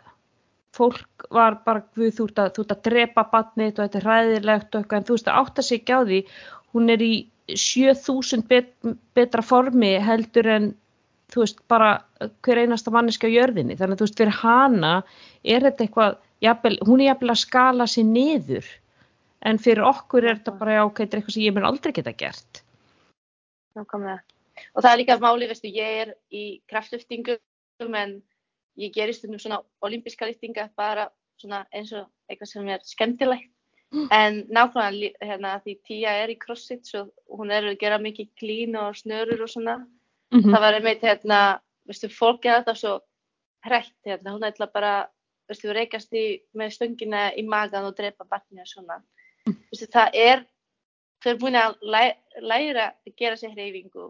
[0.74, 4.80] fólk var bara, guð, þú ert að, að drepa batnið og þetta er ræðilegt og
[4.80, 6.20] eitthvað, en þú veist, það átta sig ekki á því,
[6.74, 7.12] hún er í
[7.52, 8.72] 7000 bet,
[9.16, 10.70] betra formi heldur en,
[11.32, 11.90] þú veist, bara
[12.44, 14.94] hver einasta manneski á jörðinni, þannig að þú veist, fyrir hana
[15.44, 18.72] er þetta eitthvað, jafnvel, hún er jafnvel að skala sér niður,
[19.44, 22.12] en fyrir okkur er þetta bara, ok, þetta er eitthvað sem ég mun aldrei geta
[22.12, 22.62] gert.
[23.78, 24.20] Nákvæmlega.
[24.74, 28.22] Og það er líka máli, veistu, ég er í kraftliftingum en
[28.80, 31.08] ég gerir stundum svona olimpíska liftinga bara
[31.40, 33.50] svona eins og eitthvað sem er skemmtilegt.
[34.10, 38.78] En nákvæmlega hérna því Tía er í crossfit svo hún er að gera mikið klín
[38.78, 39.76] og snörur og svona.
[40.32, 40.50] Mm -hmm.
[40.52, 43.00] Það var einmitt hérna, veistu, fólk er alltaf svo
[43.64, 45.08] hrætt hérna, hún ætla bara,
[45.48, 49.02] veistu, reykast í, með stöngina í magan og drepa barnið og svona.
[49.46, 50.44] Það er
[51.24, 54.06] þú er búin að læ- læra að gera sér hreyfingu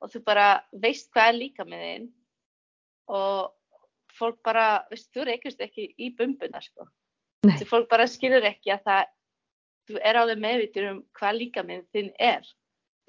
[0.00, 2.08] og þú bara veist hvað er líka með þinn
[3.14, 3.52] og
[4.14, 6.86] fólk bara, veist, þú reykust ekki í bumbuna sko.
[7.44, 9.08] Þú fólk bara skilur ekki að það,
[9.90, 12.46] þú er alveg meðvitur um hvað líka með þinn er.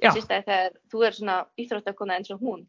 [0.02, 2.66] Þegar þú er svona íþróttakona eins og hún.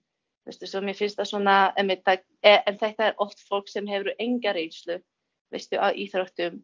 [0.47, 4.53] Veistu, svo mér finnst það svona, það, en þetta er oft fólk sem hefur enga
[4.55, 5.01] reynslu,
[5.51, 6.61] veistu, á íþróttum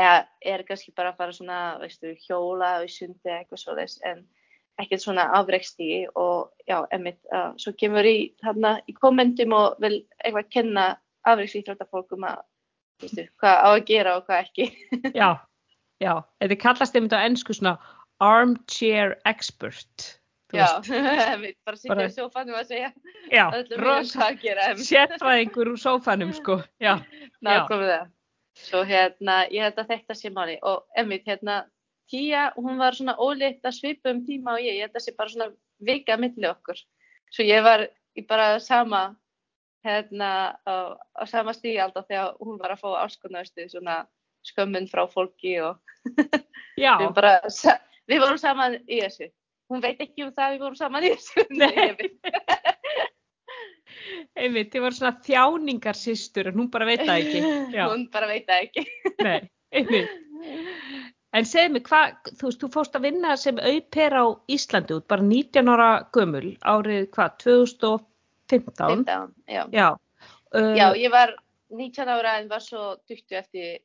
[0.00, 4.22] eða er kannski bara að fara svona, veistu, hjóla í sundi eða eitthvað svoleiðis en
[4.80, 9.98] ekkert svona afreiksti og já, emitt, uh, svo kemur í þarna í kommentum og vil
[10.24, 10.86] eitthvað kenna
[11.28, 12.40] afreikslíþróttafólkum að,
[13.04, 14.70] veistu, hvað á að gera og hvað ekki.
[15.20, 15.28] já,
[16.02, 16.14] já.
[16.40, 17.76] Þetta kallast einmitt á ennsku svona
[18.22, 20.08] armchair expert.
[20.52, 20.66] Já,
[21.36, 22.90] emitt, bara Bara- í sófanum að segja
[23.32, 24.88] Já, öllum rosa hvað að gera, emitt.
[24.88, 26.58] sérfræðingur úr sófanum sko.
[26.82, 26.96] Já,
[27.44, 28.02] Nákvæmlega.
[28.58, 31.62] Svo hérna, ég held að þetta sé máli og emmitt hérna,
[32.12, 35.14] Tíja, hún var svona óleitt að svipa um tíma og ég, ég held að sé
[35.16, 35.46] bara svona
[35.80, 36.76] vika milli okkur.
[37.32, 37.86] Svo ég var
[38.18, 39.14] í bara sama,
[39.86, 40.28] hérna,
[40.68, 40.74] á,
[41.16, 44.02] á sama alltaf þegar hún var að fá áskonaustu svona
[44.44, 45.80] skömmun frá fólki og
[46.76, 47.38] við, bara,
[48.10, 49.30] við vorum saman í þessu.
[49.72, 51.46] Hún veit ekki um það að við vorum saman í þessu.
[51.48, 51.96] Nei.
[54.36, 57.42] Einmitt, þið voru svona þjáningarsistur en hún bara veit það ekki.
[57.76, 58.86] Já, Hún bara veit það ekki.
[59.26, 59.40] nei,
[59.74, 60.14] einmitt.
[61.32, 65.06] En segðu mig, hvað, þú veist, þú fórst að vinna sem auper á Íslandi út,
[65.08, 69.06] bara 19 ára gömul, árið hvað, 2015?
[69.06, 69.62] 15, já.
[69.72, 69.86] Já.
[70.52, 71.32] Uh, Já, ég var
[71.72, 73.80] 19 ára en var svo duttu eftir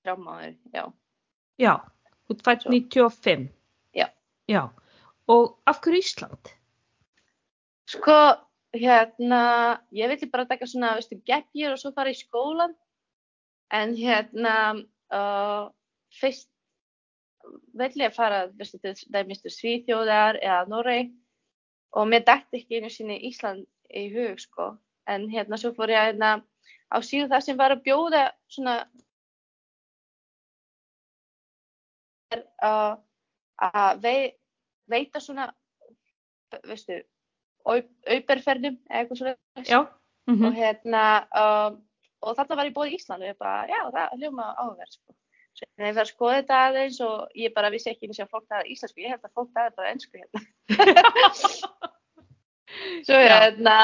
[0.00, 0.84] þrjá mánuður, já.
[1.60, 1.74] Já,
[2.24, 2.72] þú fætt Svo.
[2.72, 3.48] 95.
[3.98, 4.06] Já.
[4.48, 4.62] Já,
[5.28, 6.52] og af hverju Ísland?
[7.88, 8.16] Sko,
[8.76, 12.74] hérna, ég vildi bara taka svona, veistu, gap year og svo fara í skólan.
[13.72, 14.54] En hérna,
[15.12, 15.68] uh,
[16.20, 16.48] fyrst
[17.78, 21.12] vill ég fara, veistu, til dæmis til Svíþjóðar eða Noreg
[21.96, 24.74] og mér dætti ekki einu sinni Ísland í hug, sko.
[25.08, 26.38] En hérna, svo fór ég hérna
[26.92, 28.74] á síðu það sem var að bjóða svona
[32.32, 32.96] er uh,
[33.72, 34.18] að vei,
[34.88, 35.48] veita svona,
[36.68, 37.00] veistu,
[37.68, 39.84] auperferðum eða eitthvað svona.
[40.28, 41.02] Mm og hérna
[41.40, 41.78] um,
[42.20, 45.14] og þarna var ég búið í Ísland og ég bara, já, það hljóma áhugaverð sko.
[45.58, 48.34] Svo ég var að skoða þetta aðeins og ég bara vissi ekki eins og að
[48.34, 50.40] fólk taði íslensku, ég held að fólk taði bara ennsku hérna.
[53.06, 53.76] Svo hérna,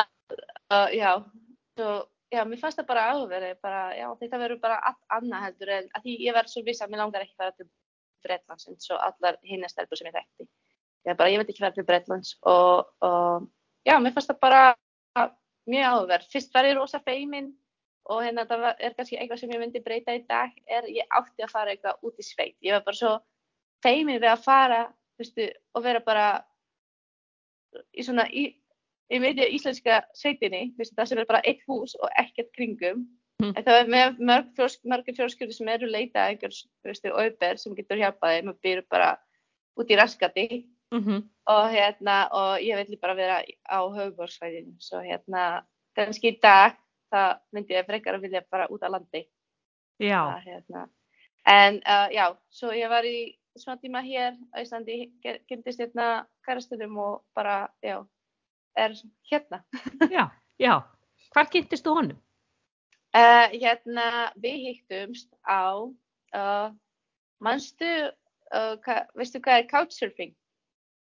[0.71, 1.11] uh, já,
[1.79, 1.95] svo,
[2.35, 5.89] já, mér fannst það bara áhugaverð, bara, já, þetta verður bara allt annað heldur en
[5.97, 7.69] að því ég var svo viss að mér langar ekki að fara til
[8.25, 10.49] Bretlands eins og allar hinna stelpur sem ég þekkti.
[11.09, 13.49] Ég bara, ég veit ekki fara til Bretlands og, og
[13.85, 14.63] já, mér fannst það bara
[15.71, 16.33] mjög áhugaverð.
[16.33, 17.53] Fyrst var ég rosa feimin
[18.13, 21.45] og hérna það er kannski eitthvað sem ég myndi breyta í dag er ég átti
[21.45, 22.57] að fara eitthvað út í sveit.
[22.65, 23.15] Ég var bara svo
[23.85, 24.83] feimin við að fara
[25.21, 26.29] veistu, og vera bara
[27.95, 28.47] í svona í,
[29.11, 33.07] í miðju íslenska sveitinni, veistu, það sem er bara eitt hús og ekkert kringum.
[33.43, 33.55] Mm.
[33.57, 37.75] Það er með mörg, fjós, mörgur fjórskjöldur sem eru leita að einhver veistu, auper sem
[37.77, 39.15] getur hjálpað þeim og byrju bara
[39.81, 40.47] út í raskati
[40.93, 41.21] -hmm.
[41.47, 45.65] og hérna og ég vil bara vera á höfuborgsvæðinu svo hérna
[45.97, 46.77] kannski í dag
[47.11, 49.29] það myndi ég frekar að vilja bara út á landi
[49.99, 50.89] Já, það, hérna.
[51.47, 55.13] en uh, já, svo ég var í smá tíma hér á Íslandi
[55.49, 58.05] kynntist hérna kærastunum og bara, já,
[58.77, 58.93] er
[59.31, 59.63] hérna
[60.17, 60.83] já, já.
[61.33, 62.19] Hvar kynntistu honum?
[63.15, 66.71] uh, hérna, við hittumst á uh,
[68.55, 70.35] uh, hva, veistu hvað er couchsurfing?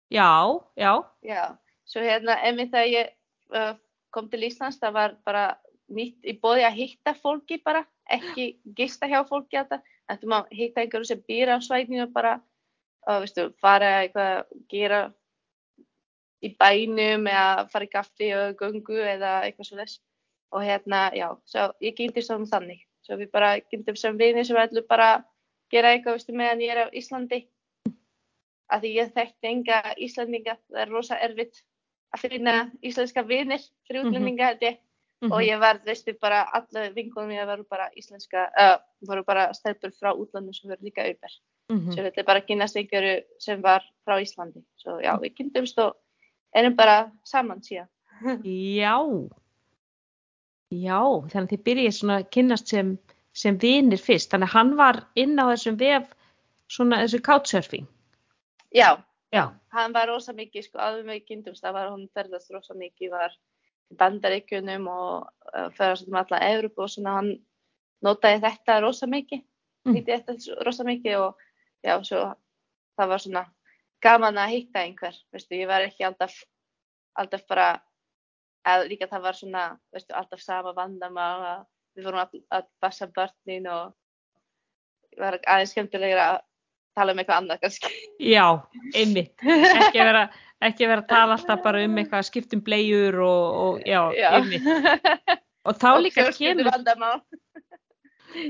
[0.09, 3.09] Já, já, Já, svo hérna, einmitt þegar ég
[3.51, 3.73] uh,
[4.15, 5.45] kom til Íslands, það var bara
[5.91, 10.83] nýtt í bóði að hitta fólki bara, ekki gista hjá fólki þetta, þetta maður hitta
[10.83, 12.37] einhverju sem býr á og bara,
[13.07, 15.01] uh, veistu, fara eitthvað, gera
[16.43, 20.01] í bænum eða fara í kaffi og göngu eða eitthvað svo þess.
[20.55, 22.85] Og hérna, já, svo ég gýndist um þannig.
[23.03, 25.25] Svo við bara gýndum sem vinir sem ætlum bara að
[25.73, 27.41] gera eitthvað, veistu, meðan ég er á Íslandi
[28.71, 31.61] að því ég þekkti enga Íslandinga, það er rosa erfitt
[32.15, 34.07] að finna íslenska vinir fyrir Mhm.
[34.11, 34.77] útlendinga held ég
[35.21, 35.31] Mhm.
[35.31, 38.77] og ég var, veistu, bara alla vingunum ég voru bara íslenska, uh,
[39.07, 41.31] voru bara stelpur frá útlandum sem voru líka auper
[41.69, 41.91] Mhm.
[41.91, 45.95] svo þetta er bara kynast einhverju sem var frá Íslandi, svo já, við kynntumst og
[46.55, 47.87] erum bara saman síðan
[48.45, 48.97] Já,
[50.71, 50.99] já,
[51.31, 52.97] þannig að þið byrjið svona að kynnast sem,
[53.33, 56.13] sem vinir fyrst, þannig að hann var inn á þessum vef
[56.69, 57.87] svona þessu couchsurfing.
[58.73, 59.03] Já,
[59.33, 59.43] Já,
[59.75, 63.33] hann var rosa mikið, sko, áður með kynntumst það var hann ferðast rosa mikið, var
[63.91, 67.33] í bandaríkjunum og uh, ferðast um alla Evrópu og svona hann
[68.03, 69.43] notaði þetta rosa mikið
[69.87, 69.93] Mm.
[69.95, 71.37] nýtti þetta svo- rosa mikið og
[71.85, 72.21] já, svo
[72.99, 73.43] það var svona
[74.03, 76.33] gaman að hitta einhver, veistu, ég var ekki alltaf,
[77.15, 77.67] alltaf bara,
[78.67, 79.61] að líka það var svona,
[79.93, 81.61] veistu, alltaf sama vandamál að
[81.95, 83.93] við vorum að, að bassa börnin og
[85.17, 86.41] var aðeins skemmtilegur að
[86.97, 87.93] tala um eitthvað annað kannski.
[88.33, 88.45] Já,
[88.97, 90.25] einmitt, ekki vera,
[90.67, 94.29] ekki vera að tala alltaf bara um eitthvað skiptum bleiur og, og já, Já.
[94.39, 95.37] einmitt.
[95.67, 96.71] Og þá og líka kemur,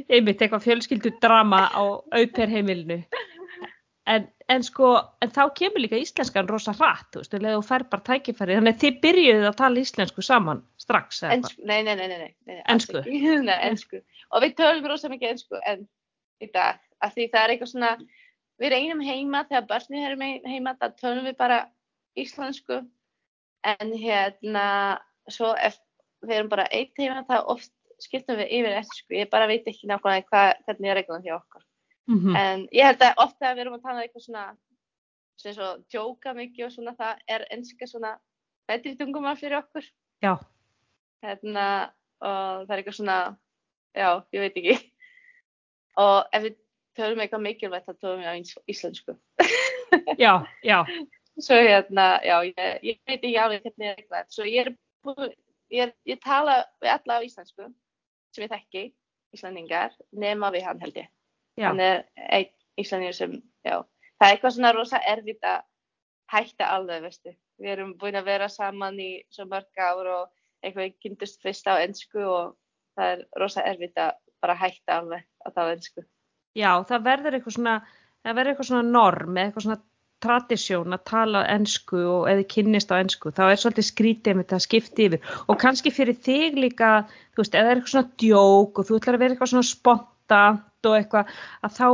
[0.08, 1.84] einmitt, eitthvað fjölskyldu drama á
[2.22, 3.04] auperheimilinu.
[4.08, 7.84] En, en sko, en þá kemur líka íslenskan rosa hratt, þú veist, leið og fær
[7.92, 11.36] bara tækifæri, þannig að þið byrjuðu að tala íslensku saman strax, eða hvað?
[11.42, 12.62] Ensku, nei, nei, nei, nei, nei, nei.
[12.62, 13.02] alls Ensku?
[13.02, 13.34] ekki.
[13.50, 14.00] Nei, ensku.
[14.32, 15.84] Og við tölum rosa mikið ensku en
[16.40, 17.92] í dag, af því það er eitthvað svona,
[18.62, 21.60] við reynum heima, þegar börnir erum heima, það tölum við bara
[22.18, 22.82] íslensku,
[23.68, 24.68] en hérna,
[25.30, 25.78] svo ef
[26.26, 29.90] við erum bara eitt heima, það oft skiptum við yfir ensku, ég bara veit ekki
[29.90, 31.64] nákvæmlega hvað, hvernig er reglan hjá okkur.
[32.08, 34.46] Mm En ég held að ofta við erum að tala um eitthvað svona,
[35.38, 38.14] sem svo djóka mikið og svona, það er enska svona
[38.68, 39.84] betri tungumál fyrir okkur.
[40.24, 40.38] Já,
[41.26, 41.66] hérna,
[42.22, 43.18] og það er eitthvað svona,
[43.94, 44.78] já, ég veit ekki.
[45.98, 46.56] Og ef við
[46.98, 49.16] tölum eitthvað mikilvægt, þá tölum við á ís- íslensku.
[50.24, 50.34] já,
[50.66, 50.80] já,
[51.38, 54.30] Svo hérna, já, ég, ég veit ekki alveg hvernig er eitthvað.
[54.34, 54.72] Svo ég er
[55.06, 55.34] búin,
[55.70, 57.68] ég, ég tala við alla á íslensku,
[58.34, 58.84] sem ég þekki,
[59.38, 61.12] íslendingar, nema við hann held ég.
[61.62, 62.50] já, Hann er einn
[62.82, 63.36] íslendingur sem,
[63.68, 63.76] já,
[64.18, 65.62] það er eitthvað svona rosa erfitt að
[66.34, 67.36] hætta alveg, veistu.
[67.62, 70.34] Við erum búin að vera saman í svo mörg ár og
[70.66, 72.56] eitthvað við kynntust fyrst á ennsku og
[72.98, 76.02] það er rosa erfitt að bara hætta alveg að tala ennsku.
[76.58, 77.76] Já, það verður eitthvað svona,
[78.26, 79.80] það verður eitthvað svona norm, eða eitthvað svona
[80.26, 84.64] tradisjón að tala ensku og eða kynnist á ensku, þá er svolítið skrítið með það
[84.66, 85.32] skipti yfir.
[85.46, 86.92] Og kannski fyrir þig líka,
[87.36, 90.90] þú veist, eða er eitthvað svona djók og þú ætlar að vera eitthvað svona spontant
[90.90, 91.88] og eitthvað, að þá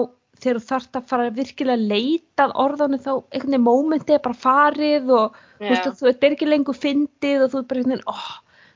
[0.43, 4.23] þegar þú þarft að fara virkilega að leita að orðanum þá einhvern veginn mómentið er
[4.26, 7.95] bara farið og þú veist, þetta er ekki lengur fyndið og þú er bara einhvern
[7.95, 8.32] veginn, óh,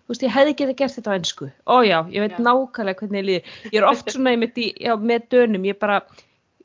[0.07, 1.49] þú veist, ég hefði ekki gert þetta á ensku.
[1.67, 2.39] Ó já, ég veit Já.
[2.47, 3.51] nákvæmlega hvernig ég líður.
[3.73, 5.97] Ég er oft svona einmitt í, já, með dönum, ég bara,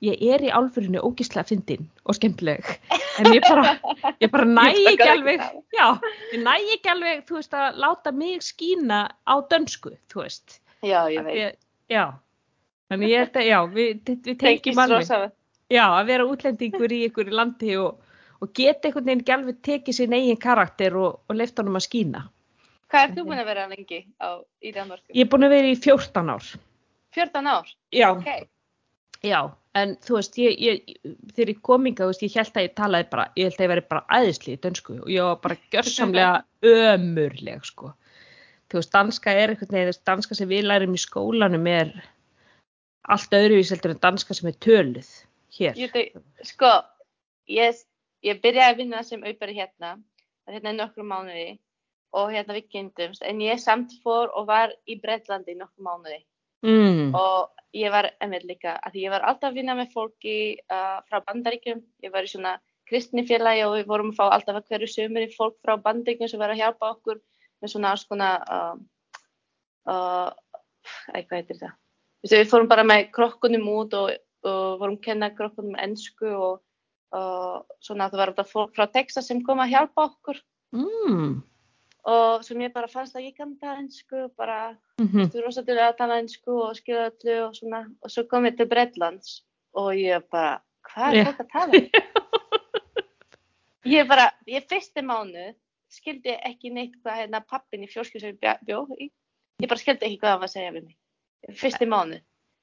[0.02, 2.70] ég er í alfurinu ógislega fyndin og skemmtileg,
[3.18, 3.74] en ég bara,
[4.22, 5.42] ég bara næ Ég ekki alveg,
[5.74, 5.86] já,
[6.32, 10.60] ég næ ekki alveg, þú veist, að láta mig skína á dönsku, þú veist.
[10.82, 11.36] Já, ég veit.
[11.50, 11.58] að-
[11.92, 12.06] Já,
[12.90, 15.32] þannig ég held að, já, við, við Tengist alveg.
[15.72, 17.98] Já, að vera útlendingur í ykkur landi og,
[18.42, 21.84] og geta einhvern veginn ekki alveg tekið sinn eigin karakter og, og leift honum að
[21.86, 22.22] skína.
[22.92, 24.28] Hvað ert þú búin að vera lengi á,
[24.60, 25.14] í Danmarku?
[25.16, 26.48] Ég er búin að vera í 14 ár.
[27.16, 27.70] 14 ár?
[27.92, 28.28] Já, Ok.
[29.24, 29.38] já,
[29.80, 30.98] en þú veist, ég, ég,
[31.32, 33.86] þegar ég kom veist, ég held að ég talaði bara, ég held að ég veri
[33.88, 37.94] bara æðisli í dönsku og ég var bara gjörsamlega ömurleg, sko.
[38.68, 41.96] Þú veist, danska er þú veist, danska sem við lærum í skólanum er
[43.08, 45.10] allt öðruvíseldur en danska sem er töluð
[45.56, 45.80] hér.
[45.80, 46.12] Ég
[46.44, 46.76] sko,
[47.48, 47.84] ég,
[48.20, 49.96] ég byrjaði að vinna sem auðbæri hérna,
[50.44, 51.50] það er hérna í nokkru mánuði
[52.12, 56.20] og hérna við kynntumst, en ég samt fór og var í Breitlandi í nokkru mánuði.
[56.62, 60.36] Mm, og ég var emir líka, að ég var alltaf að vinna með fólki
[60.70, 62.58] uh, frá bandaríkjum, ég var í svona
[62.90, 66.42] kristnifélagi og við vorum að fá alltaf að hverju sömur í fólk frá bandaríkjum sem
[66.42, 67.18] var að hjálpa okkur
[67.62, 68.76] með svona alls konar, uh,
[69.90, 70.28] uh,
[71.14, 71.78] æ, hvað heitir það?
[72.30, 74.12] Við fórum bara með krokkunum út og,
[74.46, 76.60] og vorum að kenna krokkunum ennsku og
[77.16, 80.38] uh, svona það var alltaf fólk frá Texas sem kom að hjálpa okkur.
[80.76, 81.40] Mm,
[82.08, 85.78] og sem ég bara fannst að ég kann tala ennsku bara mhm, þú rosa til
[85.78, 87.82] að tala einsku og skilja öllu og svona.
[88.02, 89.42] Og svo kom ég til Breitlands
[89.78, 90.56] og ég bara,
[90.90, 91.82] hvað er fólk að tala?
[93.96, 95.54] ég bara, ég fyrsti mánuð
[95.92, 99.10] skildi ekki neitt hvað hérna pappin í fjórskjur sem ég bjó- bjó í.
[99.62, 100.98] Ég bara skildi ekki hvað hann var að segja við mig.
[101.58, 101.88] Fyrsti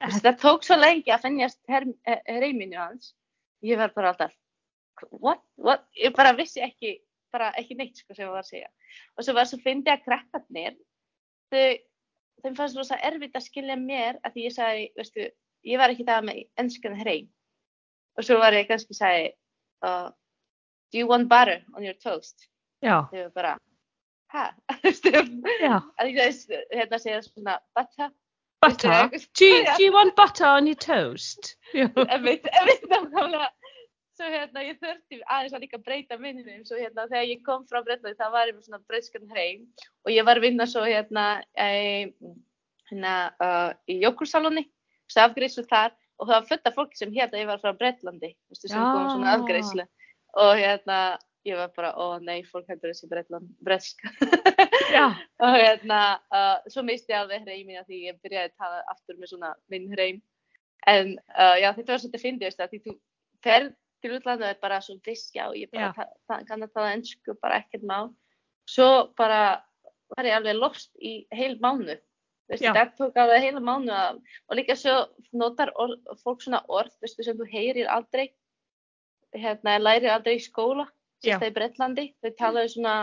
[0.00, 1.58] Þú veist, það tók svo lengi að fennjast
[2.40, 3.10] reyminu hans.
[3.60, 4.32] Ég var bara alltaf
[5.08, 6.98] what, what, ég bara vissi ekki
[7.32, 8.70] bara ekki neitt sko sem hann var að segja.
[9.16, 10.76] Og svo var svo fyndi að krakkarnir
[11.52, 11.66] þau,
[12.44, 15.28] þeim fannst rosa erfitt að skilja mér að því ég sagði, veistu,
[15.68, 17.28] ég var ekki það með ennskan hreim
[18.18, 19.26] og svo var ég kannski sagði
[19.86, 20.08] uh,
[20.90, 22.48] do you want butter on your toast?
[22.84, 23.52] Já, þau var bara
[24.30, 24.44] hæ,
[26.00, 26.42] að ég
[26.74, 28.10] hérna segja svona butter?
[28.60, 29.08] Butter?
[29.38, 31.56] Do you, do you want butter on your toast?
[31.72, 31.88] Já.
[32.12, 33.48] Einmitt, einmitt nákvæmlega.
[34.20, 37.78] Svo hérna, ég þurfti aðeins að líka breyta minninum, svo hérna, þegar ég kom frá
[37.86, 39.62] Breitlandi, það var ég með svona breyskan hreim
[40.04, 41.24] og ég var að vinna svo hérna,
[41.56, 42.10] e,
[42.90, 44.66] hérna uh, í jókursalóni,
[45.08, 45.96] svo afgreyslu þar.
[46.20, 49.38] Og það var fullt af fólki sem hérna ég var frá Breitlandi, sem kom svona
[49.38, 49.88] afgreyslu
[50.44, 51.00] og hérna,
[51.48, 53.08] ég var bara, ó nei, fólk heldur þessi.
[54.92, 55.06] Já.
[55.48, 59.32] og hérna, uh, svo misti ég alveg hreimina því ég byrjaði að tala aftur með
[59.32, 60.20] svona minn hreim
[60.92, 63.00] en uh, já, þetta var svolítið fyndið, því þú
[63.40, 66.44] fer til útlanda og er bara svo viss, já, ég bara Já.
[66.48, 68.12] kann að tala ennsku, bara ekkert mál.
[68.68, 69.62] Svo bara
[70.16, 71.96] var ég alveg lost í heil mánu.
[72.50, 72.72] Veistu, Já.
[72.74, 74.16] það tók alveg heila mánu að,
[74.50, 74.94] og líka svo
[75.38, 78.32] notar orð, fólk svona orð, veistu, sem þú heyrir aldrei,
[79.36, 80.88] hérna, lærir aldrei í skóla,
[81.22, 81.36] Já.
[81.38, 82.06] sérst það í Bretlandi.
[82.24, 82.94] Þau talaðu svona,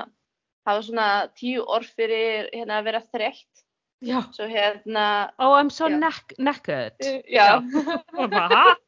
[0.68, 3.64] hafa svona tíu orð fyrir hérna að vera þreytt.
[4.04, 4.20] Já.
[4.36, 5.98] Svo hérna, Oh, I'm so Já.
[6.36, 7.24] knackered.
[7.32, 7.58] já.
[8.20, 8.30] Og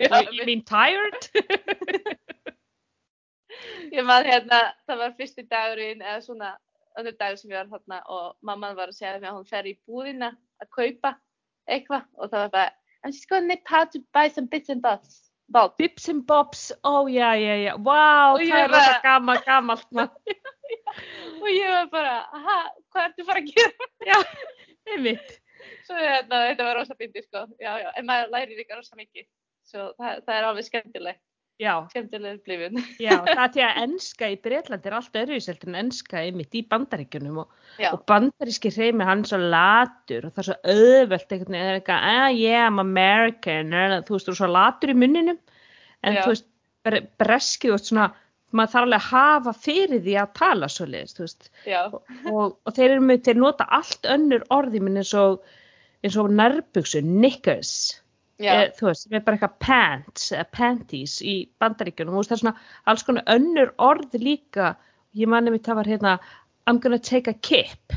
[0.00, 1.28] Já, You mean tired?
[3.94, 6.48] Ég man hérna, það var fyrsti dagurinn eða svona
[6.98, 9.76] önnur dagur sem ég var þarna og mamman var að segja að hún fer í
[9.86, 10.32] búðina
[10.62, 11.14] að kaupa
[11.70, 12.72] eitthvað og það var bara
[13.04, 15.30] I'm just to nip out to buy some bits and bobs.
[15.48, 15.76] Bob.
[15.76, 20.38] Bips and bobs, ó já, já, já, wow, það er þetta gammal, gammalt maður.
[21.42, 22.56] Og ég var bara, aha,
[22.94, 23.88] hvað ertu fara að gera?
[24.08, 24.16] Já,
[24.88, 25.34] einmitt.
[25.84, 27.42] Svo hérna, þetta var rosa fyndi sko.
[27.60, 29.26] Já, já, en maður lærir líka rosa mikið.
[29.64, 31.20] Svo það, það er alveg skemmtilegt,
[31.62, 32.80] Já, skemmtileg upplifun.
[32.98, 37.36] já, það því að enska í Breitlandi er allt öðruvíselt en enska einmitt í bandaríkjunum
[37.44, 37.52] og,
[37.92, 41.78] og bandaríski hreimi hann svo latur og það er svo auðvelt einhvern veginn, það er
[41.78, 45.38] eitthvað, ah yeah, I'm American, er, þú veist, þú er svo latur í munninum,
[46.02, 46.22] en Já.
[46.26, 46.48] þú veist,
[46.84, 48.10] bre- breskið og svona,
[48.54, 51.80] maður þarf alveg að hafa fyrir því að tala svo leiðist, þú veist, já,
[52.34, 55.38] og, og þeir eru með, þeir nota allt önnur orði minn eins og,
[56.02, 57.76] eins og nærbuksu, knickers,
[58.38, 62.42] e, þú veist, sem er bara eitthvað pants eða panties í bandaríkjunum, veist, það er
[62.42, 62.54] svona
[62.90, 64.74] alls konar önnur orð líka,
[65.14, 66.14] ég manni mitt það var hérna,
[66.66, 67.96] I'm gonna take a kip,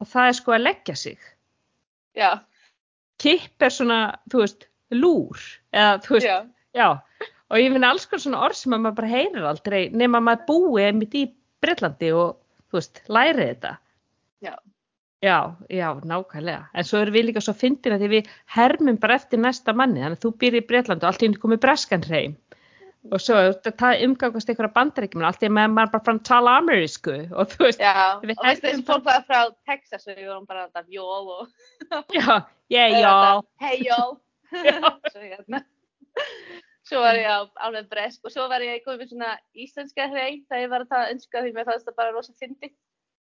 [0.00, 1.30] og það er sko að leggja sig,
[2.16, 2.30] já,
[3.22, 4.00] kip er svona,
[4.32, 6.38] þú veist, lúr, eða þú veist, já,
[6.76, 6.88] já,
[7.50, 10.46] og ég finna alls konar svona orð sem að maður bara heyrir aldrei, nema maður
[10.48, 11.26] búi einmitt í
[11.64, 13.76] Breitlandi og, þú veist, læri þetta.
[14.44, 14.54] já,
[15.24, 16.66] Já, já, nákvæmlega.
[16.76, 20.02] En svo erum við líka svo fyndin að því við hermum bara eftir næsta manni.
[20.02, 22.34] Þannig að þú býr í Breitland og allt í henni komið breskan hreim.
[23.14, 26.54] Og svo þetta umgangast einhverja bandaríkjum og allt í með maður bara frá að tala
[26.60, 28.18] amerísku og þú veist, já.
[28.18, 32.40] Og þessi fólk var frá Texas og við vorum bara alltaf jól og já,
[32.74, 33.14] ég, já,
[33.62, 34.16] Hey jól.
[34.50, 35.62] svo hérna.
[36.86, 40.42] Svo var ég á alveg bresk og svo var ég komið með svona íslenska hrein
[40.46, 42.72] þegar ég var að tala önska því mér fannst það bara rosa fyndi.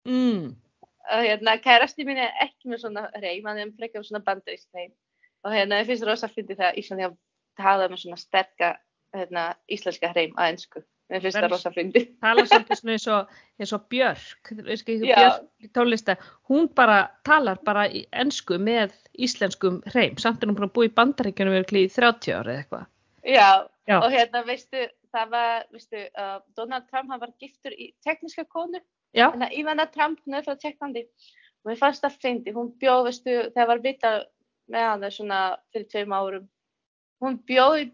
[0.05, 0.47] mm,
[1.12, 4.93] Og hérna, kærasti mín er ekki með svona hrein, hann er frekar svona bandarísk hrein.
[5.43, 7.18] Og hérna, ég finnst rosa fyndi þegar Íslandi hafa
[7.60, 8.70] talað með svona sterka
[9.14, 10.84] hérna, íslenska hrein á ennsku.
[11.12, 12.04] Mér finnst það rosa fyndi.
[12.24, 14.54] tala svolítið svona eins og, eins og Björk.
[15.04, 16.16] Björk tólista,
[16.49, 20.93] hún bara talar bara í ensku með íslenskum hreim, samt er hún að búa í
[20.95, 22.88] bandaríkjunum í 30 ára eða eitthvað.
[23.24, 23.49] Já,
[23.88, 23.97] Já.
[23.99, 28.82] og hérna, veistu, það var, veistu, uh, Donald Trump, hann var giftur í tekniska konu.
[29.14, 31.03] Já, Þannig að Ivana Trump, hún er frá Tjekklandi
[31.64, 34.14] og mér fannst það fyndi, hún bjóð, veistu, þegar var vita
[34.74, 35.41] með hana svona
[35.74, 36.47] fyrir tveim árum,
[37.24, 37.86] hún bjóð í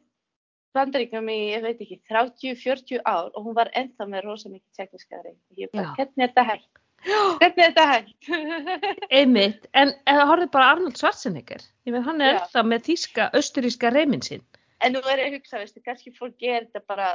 [0.78, 5.42] bandaríkjum í, ég veit ekki, 30-40 ár og hún var ennþá með rosa mikið reynd.
[5.58, 6.84] Ég bara, hvernig er þetta hægt?
[7.00, 8.30] Hvernig er þetta hægt?
[9.20, 12.42] einmitt, en eða horfið bara Arnold Schwarzenegger, ég veit hann er Já.
[12.44, 14.46] ennþá með þýska, austuríska reyminn sinn.
[14.80, 17.10] en nú er ég að hugsa, veistu, kannski fólk gerir þetta bara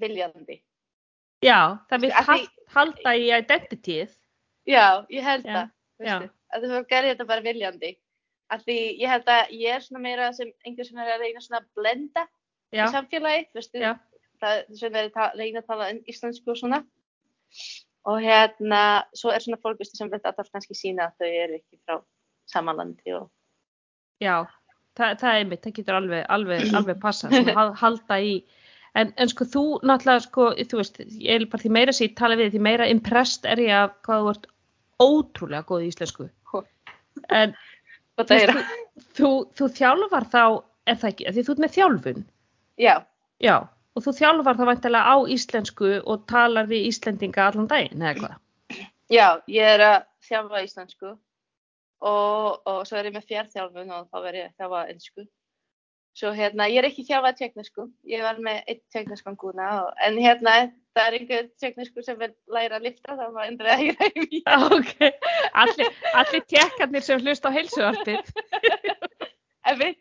[0.00, 0.60] viljandi.
[1.46, 1.58] Já,
[1.90, 4.16] það vil hald, halda í identityð.
[4.66, 5.60] Já, ég held Já,
[6.02, 6.26] það,
[6.56, 7.92] að þú gerir þetta bara viljandi.
[8.50, 11.40] Af því ég held að ég er svona meira sem einhver sem er að reyna
[11.42, 12.26] svona að blenda
[12.74, 13.92] Já, í samfélagi, veistu, Já.
[14.42, 16.82] það er að ta- reyna að tala um íslensku og svona.
[18.06, 18.82] Og hérna,
[19.18, 21.96] svo er svona fólk veistu, sem vil alltaf kannski sína að þau eru ekki frá
[22.46, 23.30] samanlandi og
[24.22, 24.44] já,
[24.94, 28.36] það, það er einmitt, það getur alveg, alveg, alveg passað, svona hal- halda í.
[28.96, 32.38] En, en sko þú náttúrulega, sko, þú veist, ég er bara því meira ég tala
[32.38, 34.46] við, því meira impressed er ég af hvað þú ert
[35.04, 36.30] ótrúlega góð í íslensku.
[37.32, 37.52] En
[38.16, 38.62] að heyra.
[39.18, 40.42] þú, þú þjálfar þá,
[40.88, 42.24] er það ekki, því þú ert með þjálfun.
[42.80, 42.94] Já,
[43.42, 48.20] Já, og þú þjálfar þá vantilega á íslensku og talar við Íslendinga allan daginn, eða
[48.20, 48.36] hvað?
[49.12, 54.16] já, ég er að þjálfa íslensku og, og svo er ég með fjárþjálfun og þá
[54.24, 55.26] verð ég að þjálfa ennsku.
[56.16, 60.16] Svo hérna, ég er ekki þjálfað teknisku, ég var með einn tekniskan gúna, og, en
[60.16, 60.54] hérna,
[60.96, 64.46] það er einhver teknisku sem vil læra að lifta, þá má endur að í mér.
[64.70, 64.94] Ok,
[65.64, 68.32] allir, allir tjekkarnir sem hlust á heilsuarpið.
[69.66, 69.96] En við,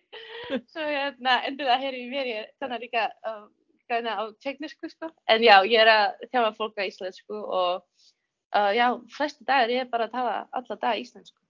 [0.70, 3.48] svo hérna, endur að heyra í mér, ég þannig líka uh,
[3.90, 5.10] gæna á teknisku, sko.
[5.26, 8.86] En já, ég er að þjálfa fólk á íslensku og uh, já,
[9.18, 11.42] flestu dagar ég er bara að tala alla daga íslensku.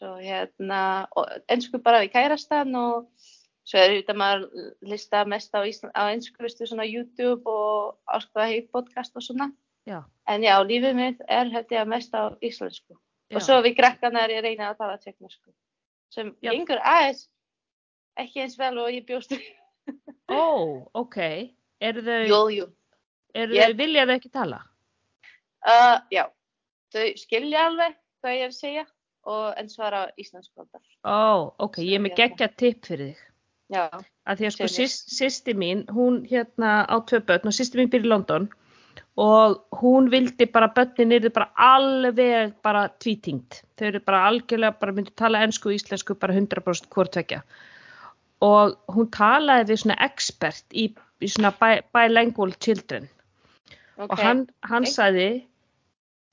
[0.00, 0.80] Svo hérna,
[1.14, 3.04] og ennsku bara við kærastan og
[3.64, 8.48] svo er þetta maður lista mest á, Ísland, á ennsku, veistu, svona YouTube og áskoða
[8.52, 9.50] heitt podcast og svona.
[9.86, 12.94] Já, En já, lífið mitt er held ég mest á íslensku.
[13.30, 13.36] já.
[13.36, 15.50] Og svo við krakkanar ég reyna að tala teknisku.
[16.10, 16.52] Sem Já.
[16.52, 17.28] gengur aðeins
[18.16, 19.42] ekki eins vel og ég bjóst við.
[20.30, 21.16] Ó, ok.
[21.80, 22.66] Eru þau, Jú, jú.
[23.34, 24.62] eru ég- þau, vilja þau ekki tala?
[25.66, 26.24] Uh, já,
[26.92, 28.86] þau skilja alveg hvað ég er að segja
[29.24, 30.82] og en svara íslensku alltaf.
[31.04, 33.22] Ó, ok, ég er með geggja tipp fyrir þig.
[33.74, 33.88] Já,
[34.30, 34.68] að því að sko
[35.18, 38.48] sýsti mín, hún hérna á tvö börn og sýsti mín býr í London
[39.20, 43.62] og hún vildi bara börnin eru bara alveg bara tvítingt.
[43.78, 47.42] Þau eru bara algjörlega bara myndi tala ensku og íslensku bara 100% hvort tvekja.
[48.42, 50.88] Og hún talaði við svona expert í,
[51.22, 53.06] í svona bi, bilingual children
[53.96, 54.10] ok.
[54.10, 54.92] og hann, hann ok.
[54.92, 55.28] sagði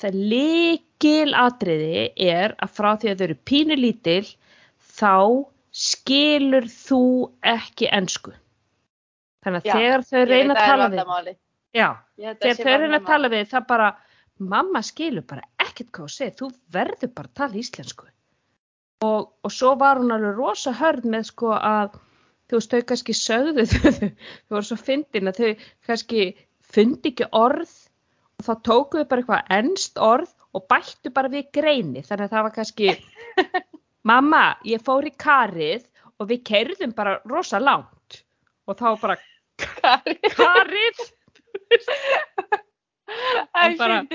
[0.01, 4.25] það líkil atriði er að frá því að þau eru pínu lítil
[4.97, 5.13] þá
[5.71, 7.03] skilur þú
[7.47, 8.33] ekki ensku.
[9.41, 11.37] Þannig að Já, þegar þau reyna að tala við,
[11.73, 11.87] já,
[12.19, 13.89] þegar þau reyna að tala við það bara,
[14.51, 18.09] mamma skilur bara ekkert hvað þú segir, þú verður bara að tala íslensku.
[19.01, 21.95] Og, og svo var hún alveg rosa hörð með sko að,
[22.51, 23.91] þú veist, þau kannski sögðu þau,
[24.45, 26.27] þau voru svo fyndin að þau kannski
[26.71, 27.73] fundi ekki orð
[28.37, 32.45] og þá tókuðu bara eitthvað ennst orð og bættu bara við greini, þannig að það
[32.45, 32.93] var kannski,
[34.07, 35.85] mamma, ég fór í karið
[36.21, 38.23] og við keirðum bara rosa langt
[38.69, 39.17] og þá bara
[39.61, 41.01] karið
[43.51, 44.05] Æ, bara-.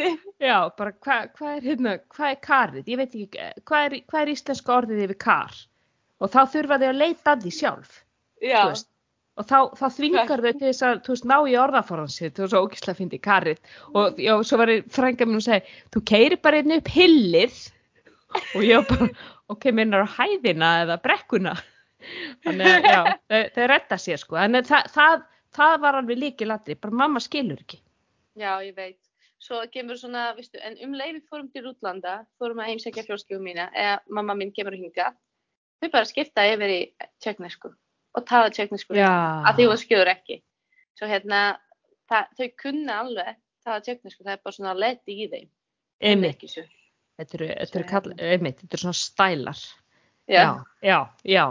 [0.40, 2.90] Já, bara hvað hva er hérna, hvað er karið?
[2.92, 5.56] Ég veit ekki, eh, hvað er, hvað er íslenska orðið yfir kar?
[6.16, 7.96] Og þá þurfa þau að leita að því sjálf,
[8.40, 8.88] veist.
[9.36, 12.56] Og þá, þá þvingar þau til þess að, þú veist, ná í orðaforðansið, þú veist,
[12.56, 13.58] ógislega fyndi karið.
[13.92, 17.58] Og já, svo var frænga minn og segi, þú keirir bara einn upp hillið.
[18.56, 19.10] Og ég bara,
[19.52, 21.56] ok, minnar á hæðina eða brekkuna.
[22.44, 24.38] Þannig að, já, þau, þau retta sér, sko.
[24.40, 25.26] Að það, það,
[25.56, 27.80] það var alveg líkilatri, bara mamma skilur ekki.
[28.36, 29.00] já, ég veit.
[29.42, 33.42] Svo kemur svona, veistu, en um leið við fórum til útlanda, fórum að heimsækja fjölskyldu
[33.44, 35.10] mína, eða mamma mín kemur hinga,
[35.82, 36.78] þau bara skipta yfir í
[37.22, 37.70] tjekknesku
[38.16, 39.12] og tala tjekknesku Já.
[39.44, 40.40] að því hún skilur ekki.
[40.96, 41.42] Svo hérna,
[42.08, 43.36] það, þau kunna alveg
[43.66, 45.48] tala tjekknesku, það er bara svona leti í þeim.
[46.00, 46.48] Einmitt.
[47.16, 49.62] Þetta eru, þetta eru, kall, einmitt, þetta eru svona stælar.
[50.26, 50.50] Já, já,
[50.82, 50.98] já.
[51.24, 51.44] já.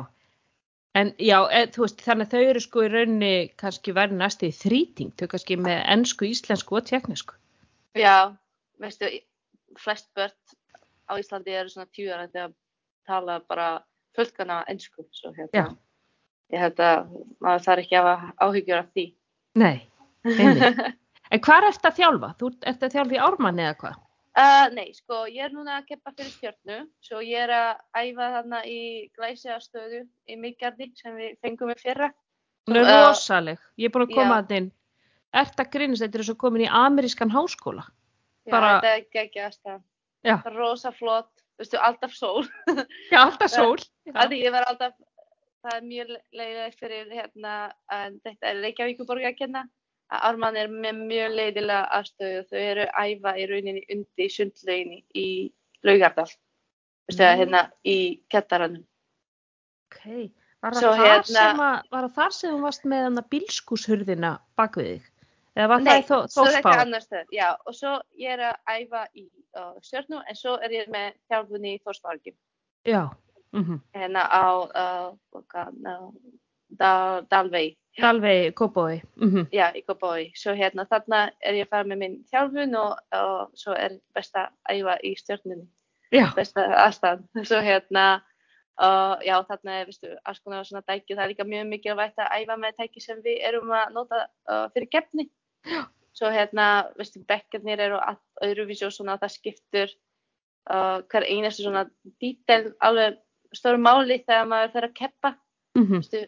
[0.95, 4.47] En já, e, þú veist, þannig að þau eru sko í rauninni kannski verið næstu
[4.47, 7.36] í þrýting, þau kannski með ennsku, íslensku og tjeknisku.
[7.95, 8.32] já,
[8.80, 9.09] veistu,
[9.80, 10.32] flest börn
[11.11, 12.53] á Íslandi eru svona tjúðar að
[13.07, 13.68] tala bara
[14.16, 15.51] fullkana ennsku, svo hérna.
[15.51, 15.66] Já.
[16.53, 17.11] Ég held að
[17.43, 18.09] maður þarf ekki að
[18.45, 19.05] áhyggjur af því.
[19.59, 19.78] Nei,
[20.24, 20.82] einmitt.
[21.34, 22.32] en hvað ert að þjálfa?
[22.39, 24.01] Þú ert að þjálfa í ármanni eða hvað?
[24.36, 27.69] Uh, nei, sko, ég er núna að keppa fyrir stjörnu, svo ég er að
[28.01, 28.79] æfa þarna í
[29.15, 32.09] glæsiðastöðu í Mikkjarni sem við fengum við fyrra.
[32.67, 34.41] Hún er Uh, rosaleg, ég er búin að koma já.
[34.41, 34.67] að þinn.
[35.36, 37.86] Ert að grínast, þetta er svo komin í amerískan háskóla.
[38.45, 39.81] Já, Bara- þetta er geggjast að
[40.25, 42.43] Já, rosa flott, veistu, alltaf sól.
[43.13, 43.77] já alltaf sól.
[44.15, 44.95] Af því ég var alltaf,
[45.63, 47.55] það er mjög leiðilegt fyrir hérna,
[47.93, 49.63] en þetta er Reykjavíkuborg að kenna,
[50.12, 55.28] Ármann er með mjög leiðilega aðstöðu og þau eru æfa í rauninni undir sundleginni í
[55.86, 56.30] Laugardal,
[57.12, 57.38] Mm.
[57.39, 58.84] hérna í Kettaranum.
[59.91, 60.32] Ok,
[60.62, 63.22] var það, Svo þar hérna- sem að, var það þar sem þú varst með hana
[63.34, 65.12] bílskúshurðina bak við þig?
[65.56, 68.30] Eða var Nei, það í þó, svo þetta er annar stöð, já, og svo ég
[68.34, 72.36] er að æfa í uh, stjörnu, en svo er ég með þjálfunni í Þórsvargjum,
[72.86, 73.10] Já,
[73.53, 76.12] mm hérna á uh, uh,
[76.80, 77.76] Dal, Dalvei.
[78.01, 79.01] Dalvei, Kópói.
[79.15, 80.32] Mm já, í Kópavogi.
[80.36, 84.36] Svo hérna þarna er ég að fara með minn þjálfun og, og svo er best
[84.36, 85.67] að æfa í stjórnunni,
[86.11, 87.23] Já, besta aðstæðan.
[87.49, 88.05] Svo hérna,
[88.82, 91.15] uh, já, þarna er, veistu, alls konar svona tæki.
[91.15, 94.67] Það er líka mjög mikilvægt að æfa með tæki sem við erum að nota uh,
[94.73, 95.30] fyrir gefni.
[96.15, 97.99] Svo hérna, veistu, bekkarnir eru
[98.43, 99.95] öðruvísi og svona það skiptur
[100.69, 101.88] uh, hver einastu svona
[102.21, 103.21] dítel alveg
[103.55, 105.38] stóru máli þegar maður fer að keppa
[105.76, 106.26] mm veistu,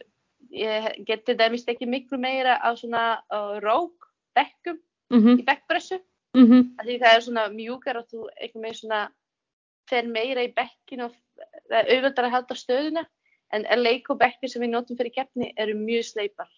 [0.50, 4.78] ég get til dæmis ekki miklu meira á svona uh, rók bekkum
[5.10, 5.40] -hmm.
[5.40, 6.00] í bekkpressu
[6.34, 6.84] Mm -hmm.
[6.84, 9.08] því það er svona mjúkar og þú einhvern veginn svona
[9.90, 11.14] fer meira í bekkin og
[11.70, 13.04] það er auðvöldar að halda stöðuna
[13.52, 16.50] en leik og bekkir sem við notum fyrir keppni eru mjög sleipar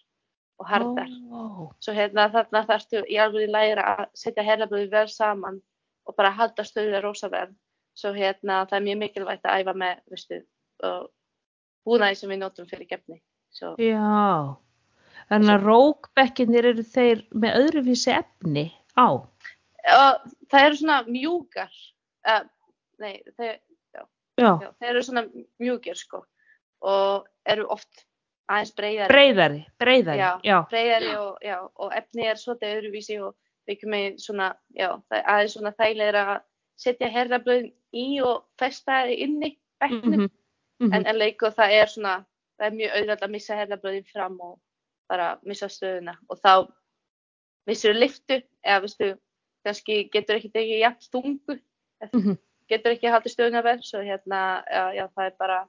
[0.59, 1.71] og hardar Oh.
[1.79, 5.61] svo hérna þarna þarftu í alveg læra að setja herrablöðu vel saman
[6.05, 7.49] og bara halda stöðuna rosa vel
[7.95, 10.43] svo hérna það er mjög mikilvægt að æfa með veistu,
[10.83, 11.07] uh,
[11.85, 13.21] búnaði sem við notum fyrir keppni
[13.55, 14.55] svo Já,
[15.31, 19.07] þannig að rókbekkinir eru þeir með öðruvísi efni á.
[19.21, 21.73] og það eru svona mjúkar
[22.27, 22.43] uh,
[23.01, 23.59] nei, þeir,
[24.39, 25.25] Já, já, þeir eru svona
[25.61, 26.23] mjúkir sko
[26.81, 28.05] og eru oft
[28.51, 30.19] aðeins breyðari breyðari, breyðari.
[30.19, 30.31] Já.
[30.43, 33.35] Já, breyðari og, já, og efni er svolítið öðruvísi og
[33.69, 36.41] við með svona, já, það er aðeins svona þægilega að
[36.81, 40.29] setja herrablöðin í og festa það inni bekknum
[40.81, 40.93] Mhm, mhm.
[40.97, 42.13] en, en leiku það er svona
[42.61, 44.59] það er mjög auðvitað að missa herrablöðin fram og
[45.09, 46.53] bara missa stöðuna og þá
[47.67, 49.09] missur liftu eða veistu,
[49.65, 51.57] kannski getur ekki tekið jafn þungu,
[52.01, 52.37] Mhm.
[52.69, 55.59] getur ekki haldið stöðuna vel, svo hérna, já, já, það er bara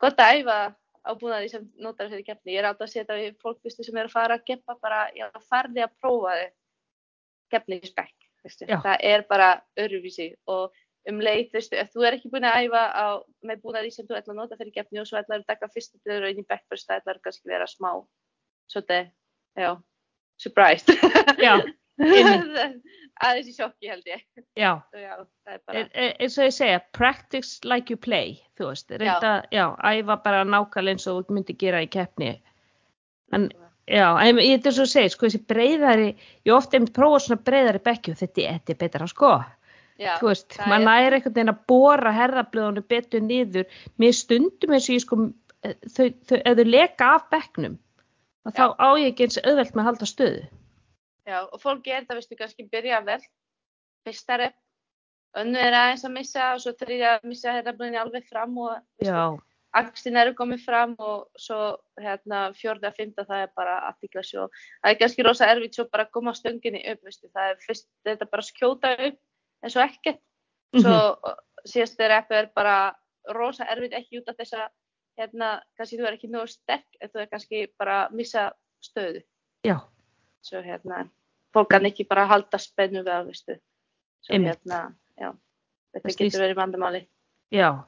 [0.00, 2.52] gott að æfa á búnaði sem notar fyrir keppni.
[2.52, 5.10] Ég er alltaf að setja við fólk veistu, sem er að fara að keppa bara,
[5.14, 6.36] já, farði að prófa
[7.50, 8.08] þið
[8.44, 8.66] veistu.
[8.68, 8.80] Já.
[8.82, 10.72] Það er bara öruvísi og
[11.08, 13.06] um leið, veistu, ef þú er ekki búin að æfa á,
[13.48, 16.00] með búnaði sem þú ætla að nota fyrir keppni og svo ætlar að taka fyrstu
[16.18, 17.90] inn í backburst, það ætlar kannski vera smá,
[18.72, 19.10] svolítið,
[19.56, 19.70] já,
[20.42, 20.92] surprised.
[21.40, 21.54] Já,
[23.24, 24.20] aðeins í sjokki held ég.
[24.54, 24.72] já.
[24.94, 25.14] Já,
[25.46, 29.64] bara, E- e- eins og ég segja, practice like you play þú veist, reynda, já,
[29.82, 32.36] æfa bara nákvæmlega eins og þú myndi gera í keppni
[33.34, 33.48] en,
[33.90, 36.08] já, en ég er svo að segja, sko, þessi breyðari
[36.46, 39.32] ég ofta einmitt prófað svona breyðari bekki og þetta, þetta er betra, sko
[39.98, 43.66] já, þú veist, maður er- næri einhvern veginn að bóra herðablöðunum betur niður.
[43.98, 45.18] Mér stundum eins og ég sko
[45.62, 47.78] eh, þau, þau, ef þau leka af bekknum
[48.46, 50.46] og þá á ég ekki eins auðvelt með að halda stöðu.
[51.28, 53.20] Já, og fólk gerir það, veistu, kannski byrja vel,
[54.06, 54.54] fyrsta rep,
[55.36, 59.12] önnu er aðeins að missa og svo þriðja að missa herraflunni alveg fram og veistu,
[59.76, 61.58] axlinn eru komið fram og svo
[62.00, 64.46] hérna fjórða, fymta það er bara aftikla svo.
[64.80, 67.88] Það er kannski rosa erfitt svo bara að koma stönginni upp, veistu, það er fyrst,
[69.62, 70.20] en svo ekkert.
[70.76, 71.34] Svo Mhm.
[71.66, 72.94] síðasta rep er bara
[73.34, 74.68] rosa erfitt ekki út af þess að
[75.18, 78.52] hérna, kannski þú er ekki nógu sterk en þú er kannski bara missa
[78.84, 79.22] stöðu
[79.66, 79.80] já,
[80.42, 81.08] svo hérna,
[81.52, 83.58] fólk kann ekki bara halda spennu við að, veistu,
[84.22, 84.60] svo Einmitt.
[84.64, 85.32] hérna, já,
[85.94, 87.06] þetta snýst- getur verið vandamáli.
[87.52, 87.84] já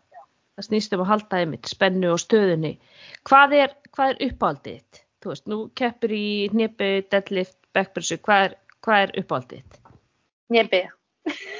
[0.58, 2.78] það snýst um að halda einmitt spennu og stöðunni
[3.24, 5.04] hvað er, hvað er uppáldið þitt?
[5.22, 8.56] þú veist, nú keppur í hnepu, deadlift, backpressu hvað er,
[8.88, 10.90] er uppáldið þitt?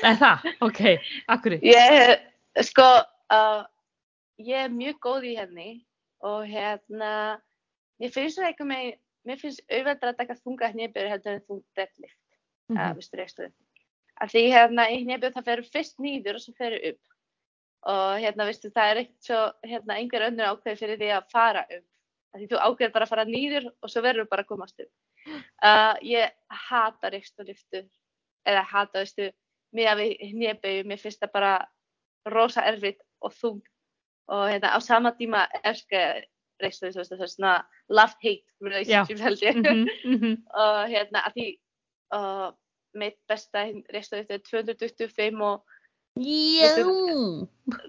[0.01, 0.47] Það?
[0.65, 0.81] Ok,
[1.31, 2.17] akkur ég,
[2.65, 2.87] sko,
[3.35, 3.63] uh,
[4.41, 5.71] ég er mjög góð í henni
[6.27, 7.13] og hérna,
[8.01, 8.89] ég finnst það eitthvað með,
[9.29, 12.19] mér finnst auðveldra að taka þunga hnebjur heldur en þunga deadlift,
[12.71, 12.77] mm.
[12.77, 12.97] -hmm.
[12.99, 13.53] veistu, reistuð.
[14.21, 17.05] Af því hérna í hnebjur það ferur fyrst nýður og svo ferur upp.
[17.91, 21.63] Og hérna, veistu, það er eitt svo, hérna, einhver önnur ákveð fyrir því að fara
[21.65, 21.87] upp.
[22.31, 24.93] Af því þú ákveður bara að fara nýður og svo verður bara að komast upp.
[25.61, 27.83] Uh, ég hata reisturliftu,
[28.49, 29.27] eða hata, veistu,
[29.75, 31.53] að við hnebjum, mér finnst það bara
[32.27, 33.62] rosa erfitt og þung.
[34.31, 36.23] Og hérna, á sama tíma elska
[36.61, 37.55] reisturliftu, það er svona
[37.89, 40.33] love-hate relationship held ég Mhm, mhm.
[40.55, 41.47] og hérna að því
[42.14, 42.49] uh,
[42.95, 43.64] mitt besta
[43.95, 45.62] reisturliftu er 225 og
[46.18, 46.66] Já,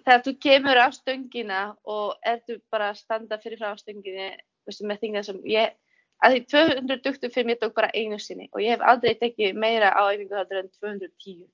[0.05, 4.27] þegar þú kemur á stöngina og ertu bara að standa fyrir frá stönginu
[4.67, 5.73] veistu, með þingina sem ég
[6.21, 10.05] að því 225 ég tók bara einu sinni og ég hef aldrei tekið meira á
[10.13, 11.49] æfingu heldur en 210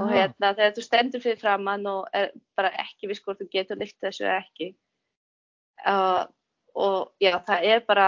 [0.00, 3.76] og hérna þegar þú stendur fyrir framann og er bara ekki viss hvort þú getur
[3.80, 4.68] lyft þessu eða ekki
[5.86, 6.24] uh,
[6.74, 8.06] og já það er bara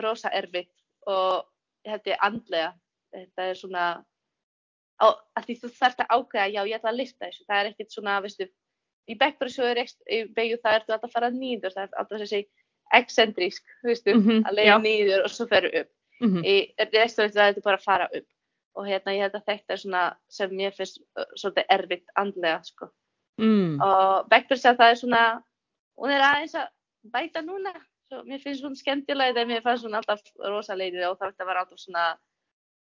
[0.00, 0.70] rosa erfitt
[1.06, 1.44] og
[1.84, 2.70] þetta er andlega.
[3.12, 3.84] Þetta er svona
[5.00, 5.06] á,
[5.36, 7.44] að því þú þarft að ákveða já ég ætla að lyfta þessu.
[7.48, 8.48] Það er ekkert svona veistu
[9.08, 12.42] í backpressu er í beigju það ertu alltaf að fara nýður það er alltaf þessi
[12.98, 14.78] excentrísk veistu Mhm, að leiða já.
[14.84, 15.90] nýður og svo feru upp.
[16.20, 16.42] Mhm.
[16.44, 16.56] í
[16.92, 18.26] resturinn það ertu bara að fara upp
[18.76, 21.00] og hérna ég held að þetta er svona sem mér finnst
[21.36, 22.90] svolítið erfitt andlega sko.
[23.38, 23.78] Mm.
[23.78, 25.22] og backpressa það er svona
[25.98, 26.70] hún er aðeins að
[27.12, 27.70] bæta núna
[28.08, 31.78] svo mér finnst hún skemmtilega þegar mér fannst hún alltaf rosalegið og það var alltaf
[31.78, 32.06] svona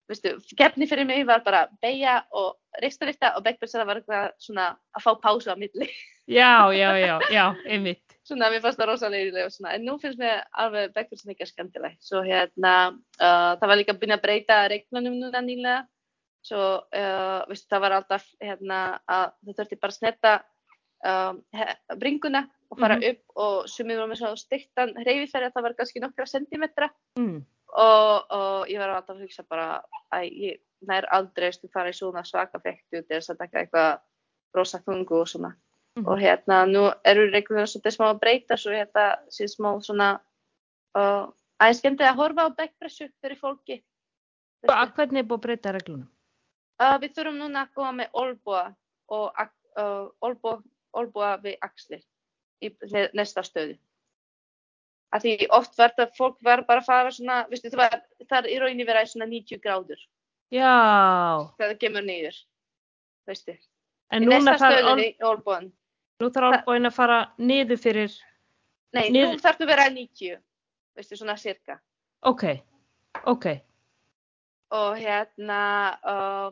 [0.06, 5.06] veistu, keppni fyrir mig var bara beigja og reisturlifta og backpressa það var svona að
[5.08, 5.90] fá pásu á milli
[6.26, 8.02] Já, já, já, já, einmitt.
[8.26, 9.36] Svona mér fannst það rosalegið
[9.70, 11.96] en nú finnst mér alveg backpressa ekki skemmtileg.
[12.02, 15.84] Svo hérna uh, það var líka að byrja að breyta reglunum núna nýlega.
[16.46, 20.34] Svo uh, veistu, það var alltaf hérna að þú þurfti bara að snetta
[21.54, 23.04] he- bringuna og fara Mhm.
[23.10, 26.88] upp og sumið voru með svona stiktan hreyfiferði það var kannski nokkra sentimetra.
[27.18, 27.44] Mm.
[27.76, 29.82] og, og ég var alltaf að hugsa bara
[30.14, 33.98] að ég nær aldrei fara í svona svaka fektu til þess að taka eitthvað
[34.54, 35.50] rosa þungu og svona
[35.96, 36.06] Mhm.
[36.06, 40.20] og hérna nú eru regluna svolítið smá að breyta svo hérna sé smá svona
[40.96, 43.78] uh, aðeins skemmtið að horfa á backpressu fyrir fólki
[44.66, 46.08] að hvernig er búið að breyta reglunum?
[46.76, 48.64] Uh, við þurfum núna að koma með olbúa
[49.08, 50.58] og uh, olbúa,
[50.92, 52.02] olbúa við axlir
[52.60, 52.72] í
[53.16, 53.78] næsta stöðu.
[55.14, 58.38] Af því oft var þetta, fólk var bara að fara svona, veistu, það, var, það
[58.42, 60.02] er í rauninni verið svona 90 gráður
[60.52, 60.72] Já,
[61.58, 62.36] það kemur niður,
[63.26, 63.56] veistu.
[64.12, 64.56] en í núna
[64.92, 65.70] ol, í olbúan.
[66.20, 68.14] Nú þarf olbóin að fara niður fyrir,
[68.96, 70.36] Nei, Niður- nú þarf það að vera 90,
[70.96, 71.80] veistu, svona cirka.
[72.22, 72.44] ok,
[73.26, 73.46] ok,
[74.70, 76.50] Og hérna, uh,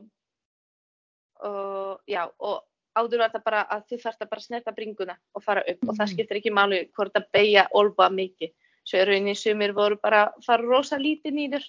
[1.42, 2.62] uh, já, og
[2.96, 5.96] áður var það bara að þið þarfst að bara snerta bringuna og fara upp og
[5.96, 6.12] það Mhm.
[6.14, 8.52] skiptir ekki máli hvort að beigja olba mikið.
[8.86, 11.64] svo er rauninni sumir voru bara að fara rosa lítið nýður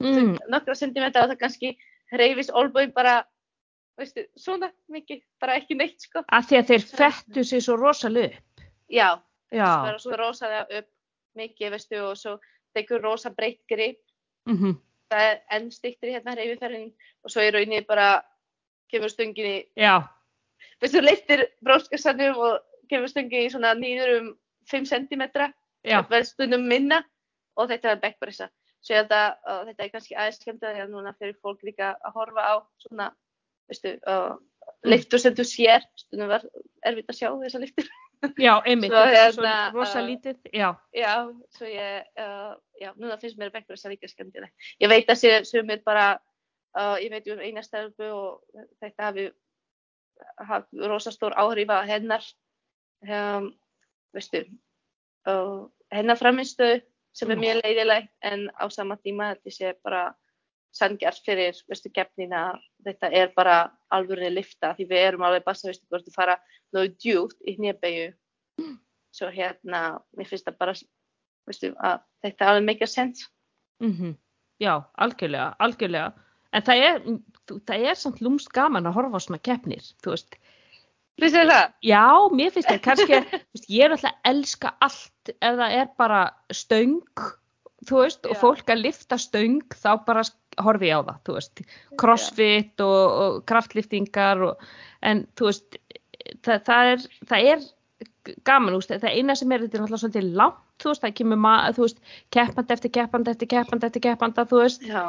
[0.00, 1.76] mm, nokkra sentimetra og það kannski
[2.12, 3.24] reyfis olbúin bara
[4.00, 6.24] veistu, svona mikið, bara ekki neitt sko.
[6.26, 8.64] Að því að þeir fettu sig svo rosalega upp.
[8.90, 9.08] já,
[9.50, 10.88] Já, bara svo rosalega upp
[11.38, 12.38] mikið, veistu, og svo
[12.74, 14.00] tekur rosa breytt grip.
[14.46, 14.76] Mhm,
[15.10, 16.92] það er enn stiktri hérna reyfiferðin
[17.24, 18.22] og svo í rauninni bara
[18.90, 19.10] kemur
[19.76, 20.08] já,
[20.80, 24.38] veistu, leittir bróskassanum og kemur stöngin í svona nýður um
[24.70, 25.22] 5 cm,
[26.24, 27.04] stundum minna
[27.56, 28.50] og þetta er backbrisa.
[28.80, 32.14] Svo ég held að þetta er kannski aðeins skemmt að núna fyrir fólk líka að
[32.16, 33.10] horfa á svona,
[33.70, 34.36] veistu, uh,
[34.86, 36.46] liftur sem þú sér, stundum var
[36.86, 37.90] erfitt að sjá þessar liftur.
[38.40, 41.14] já, einmitt, þetta er svo hérna, rosa lítið, já, Já,
[41.56, 44.52] svo ég, uh, já, núna finnst mér backbrisa líka skemmtileg.
[44.82, 46.08] Ég veit að sé sumir bara,
[46.76, 49.30] uh, ég veit um eina stelpu og þetta hafi
[50.44, 52.24] haft rosa stór áhrif að hennar,
[53.08, 53.50] um,
[54.12, 54.44] veistu,
[55.30, 56.82] uh, hennar framinstöðu
[57.16, 57.40] sem er Mm.
[57.42, 60.14] mjög leiðileg en á sama tíma þetta sé bara
[60.72, 63.56] sangjart fyrir, veistu, keppnina, þetta er bara
[63.90, 66.36] alvörni lifta því við erum alveg basta, veistu, hvort þú fara
[66.74, 68.12] náðu djúpt í hnébegju.
[69.10, 70.74] Svo hérna, mér finnst það bara,
[71.48, 73.26] veistu, að þetta er alveg make a sense.
[73.82, 74.14] mhm,
[74.60, 76.12] já, algjörlega, algjörlega,
[76.52, 77.00] en það er,
[77.48, 80.36] þú- það er samt lúmst gaman að horfa á svona keppnir, þú veist,
[81.20, 81.72] Finnst þér það?
[81.84, 85.74] Já, mér finnst það kannski, þú veist, ég er alltaf að elska allt ef það
[85.80, 86.20] er bara
[86.54, 86.94] stöng,
[87.84, 88.40] þú veist, og Já.
[88.40, 90.22] fólk að lifta stöng, þá bara
[90.58, 91.62] horfi ég á það, þú veist,
[92.00, 94.64] crossfit og, og kraftliftingar og,
[95.06, 95.78] en þú veist,
[96.44, 97.68] það, það, er, það er
[98.48, 101.42] gaman, veist, það eina sem er, þetta er alltaf svolítið langt, þú veist, það kemur
[101.46, 102.04] maður, þú veist,
[102.36, 105.02] keppandi eftir keppandi eftir keppandi eftir keppanda, þú veist, Já.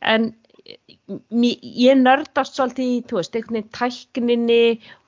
[0.00, 0.32] en
[1.06, 4.62] ég nördast svolítið í, þú veist, einhvern veginn tækninni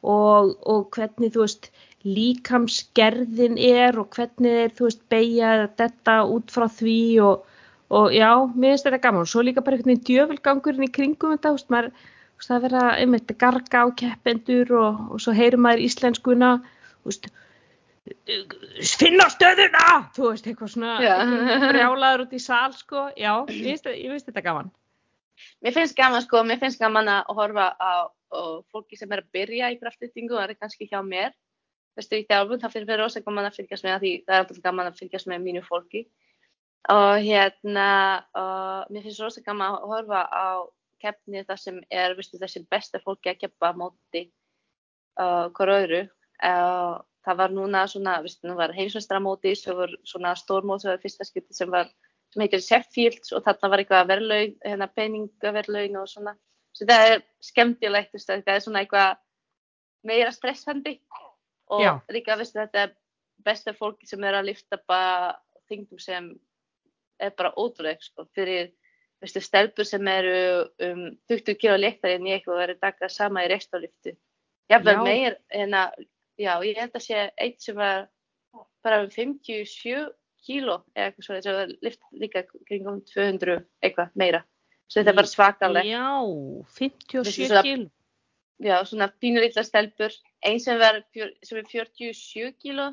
[0.06, 1.70] og, og hvernig, þú veist,
[2.06, 7.48] líkamsgerðin er og hvernig er, þú veist, beigja þetta út frá því og,
[7.88, 11.34] og já, mér finnst þetta gaman og svo líka bara einhvern veginn djöfulgangurinn í kringum
[11.34, 15.22] þetta, þú veist, maður, þú veist, það er að, einmitt, garga á keppendur og, og
[15.24, 16.50] svo heyrir maður íslenskuna,
[16.98, 17.30] þú veist,
[19.00, 19.86] finna stöðuna,
[20.16, 21.14] þú veist, eitthvað svona, Já.
[21.72, 24.70] brjálaður út í sal, sko, já, ég finnst, ég finnst þetta gaman.
[25.62, 28.40] Mér finnst gaman sko, mér finnst gaman að horfa á, á
[28.72, 31.34] fólki sem er að byrja í kraftlyftingu og það er kannski hjá mér.
[31.98, 34.60] Veistu, í þjálfun, það finnst mér rosa gaman að fylgjast með því það er alltaf
[34.66, 36.04] gaman að fylgjast með mínu fólki.
[36.88, 37.88] Og hérna,
[38.38, 40.48] og mér finnst rosa gaman að horfa á
[41.02, 44.24] keppni það sem er, veistu, þessi besta fólki að keppa móti
[45.20, 46.02] uh, hver öðru.
[46.38, 48.18] Uh, það var núna svona,
[48.74, 51.90] heimsvestramóti, svo var svona stórmót sem var fyrsta skipti sem var
[52.32, 56.34] sem heitir Sheffield og þarna var eitthvað verðlaun, hérna peningaverðlaun og svona.
[56.76, 59.20] Svo það er skemmtilegt, þetta er svona eitthvað
[60.08, 60.98] meira stressandi
[61.72, 61.92] og Já.
[62.12, 62.92] líka, veistu, þetta er
[63.44, 65.34] besta fólki sem er að lifta bara
[65.68, 66.30] þingum sem
[67.20, 68.72] er bara ótrúleg, sko, fyrir,
[69.22, 73.50] veistu, stelpur sem eru um 20 kilo léttar en ég og verið taka sama í
[73.50, 74.14] restaliftu.
[74.70, 75.02] Jafnvel Já.
[75.04, 75.82] meir, hérna,
[76.38, 78.08] já, ég held að sé eitt sem var
[78.84, 80.10] bara um 57
[80.46, 84.44] kíló eða eitthvað svona, sem var lift líka kringum 200 eitthvað meira.
[84.88, 85.88] Svo þetta er bara svakalegt.
[85.90, 86.04] Já,
[86.78, 87.90] 57 Veistu, svona- kíl.
[88.58, 90.14] Já, svona pínu litla stelpur.
[90.42, 90.80] Einn sem,
[91.44, 92.92] sem er 47 kíló,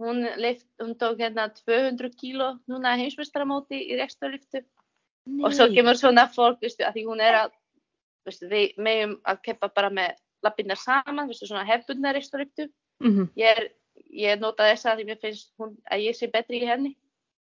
[0.00, 4.62] hún, lift, hún tók hérna 200 kíló núna heimsmeistaramóti í reksturliftu.
[5.44, 7.52] Og svo kemur svona fólk, veistu, að því hún er að,
[8.26, 12.68] veistu, við meðum að keppa bara með lappirnar saman, veistu, svona hefbundna reksturliftu.
[13.02, 13.28] Mhm.
[13.36, 13.70] Ég, er,
[14.10, 16.96] ég nota þessa því mér finnst hún, að ég sé betri í henni.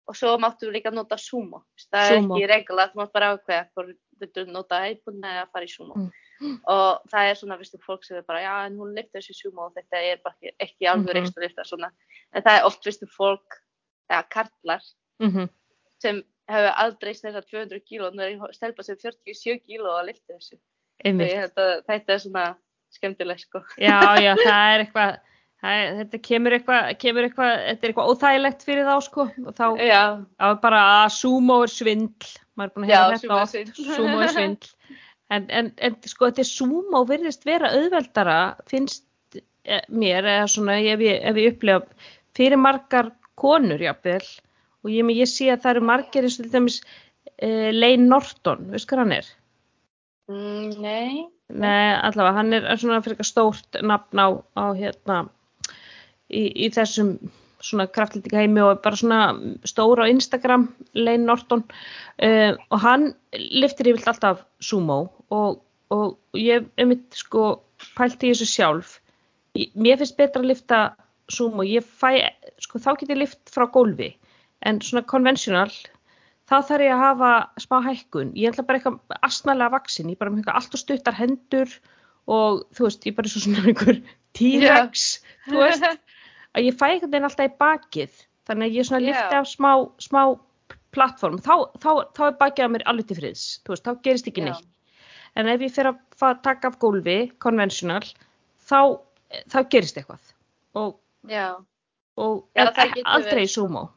[0.06, 1.64] Og svo máttu líka nota sumo.
[1.90, 5.72] Það er ekki regla, þú mátt bara ákveða hvort þú nota hefbundna eða fara í
[5.72, 6.12] sumo.
[6.42, 6.60] Mm.
[6.68, 9.74] Og það er svona, fólk sem er bara, já, en hún lifta þessu sumo og
[9.74, 11.16] þetta er bara ekki, alveg Mhm.
[11.18, 11.92] rekstur lifta svona.
[12.36, 13.60] En það er oft, veistu, fólk,
[14.12, 14.82] eða karlar,
[15.24, 15.50] Mhm.
[16.04, 20.36] sem hefur aldrei snert 200 kíló, nú er ég stelpa sem 47 kíló að lifta
[20.36, 20.60] þessu.
[21.06, 21.16] Ég
[21.56, 22.44] að þetta er svona
[22.94, 23.62] skemmtilegt, sko.
[23.80, 25.18] Já, já, það er eitthvað,
[25.64, 29.56] það er, þetta kemur eitthvað, kemur eitthvað, þetta er eitthvað óþægilegt fyrir þá, sko, og
[29.56, 33.82] þá er bara að sumo er svindl, maður er búin að sumo þetta er oft,
[33.96, 34.72] sumo er svindl,
[35.32, 38.38] en, en, en sko þetta sumo virðist vera auðveldara,
[38.70, 39.04] finnst
[39.66, 41.82] eh, mér, eða svona, ef ég, ef ég upplega,
[42.36, 44.26] fyrir margar konur, jafnvel,
[44.86, 48.68] og ég, ég sé að það eru margir eins og til dæmis uh, Lane Norton,
[48.74, 49.32] veist hvað hann er?
[50.32, 54.28] mm, nei, Nei, allavega, hann er svona fyrir eitthvað stórt nafn á,
[54.58, 55.18] á hérna
[56.34, 57.12] í, í þessum
[57.66, 59.20] svona kraftlítika heimi og bara svona
[59.68, 60.68] stór á Instagram,
[60.98, 61.64] Lane Norton.
[62.18, 65.00] Uh, og hann liftir yfirlt alltaf sumo
[65.34, 65.62] og,
[65.94, 67.60] og ég hef mitt sko
[67.98, 68.98] pælt í þessu sjálf.
[69.78, 70.80] Mér finnst betra að lifta
[71.32, 72.30] sumo, ég fæ
[72.62, 74.14] sko þá get ég lift frá gólfi.
[74.66, 75.72] En svona konvensjonal
[76.50, 78.34] þá þarf ég að hafa smá hækkun.
[78.38, 81.72] Ég ætla bara eitthvað asnalega vaksin ég bara eitthvað allt og stuttar hendur
[82.32, 84.02] og þú veist, ég bara er svo svona einhver
[84.36, 85.06] T-Rex,
[85.50, 85.86] þú veist.
[86.56, 88.22] Að ég fæ einhvern veginn alltaf í bakið.
[88.46, 89.72] Þannig að ég svona lifti af smá,
[90.02, 90.22] smá
[90.96, 94.30] plattform, þá, þá, þá er bakið á mér alveg til friðs, þú veist, þá gerist
[94.32, 94.48] ekki Já.
[94.48, 94.70] neitt.
[95.36, 98.04] En ef ég fer að taka af gólfi, konvensjonal
[98.70, 98.80] þá,
[99.52, 100.32] þá gerist eitthvað.
[100.80, 100.96] Og,
[101.30, 101.56] Já,
[102.18, 103.90] og Já, en það getur aldrei í sumo.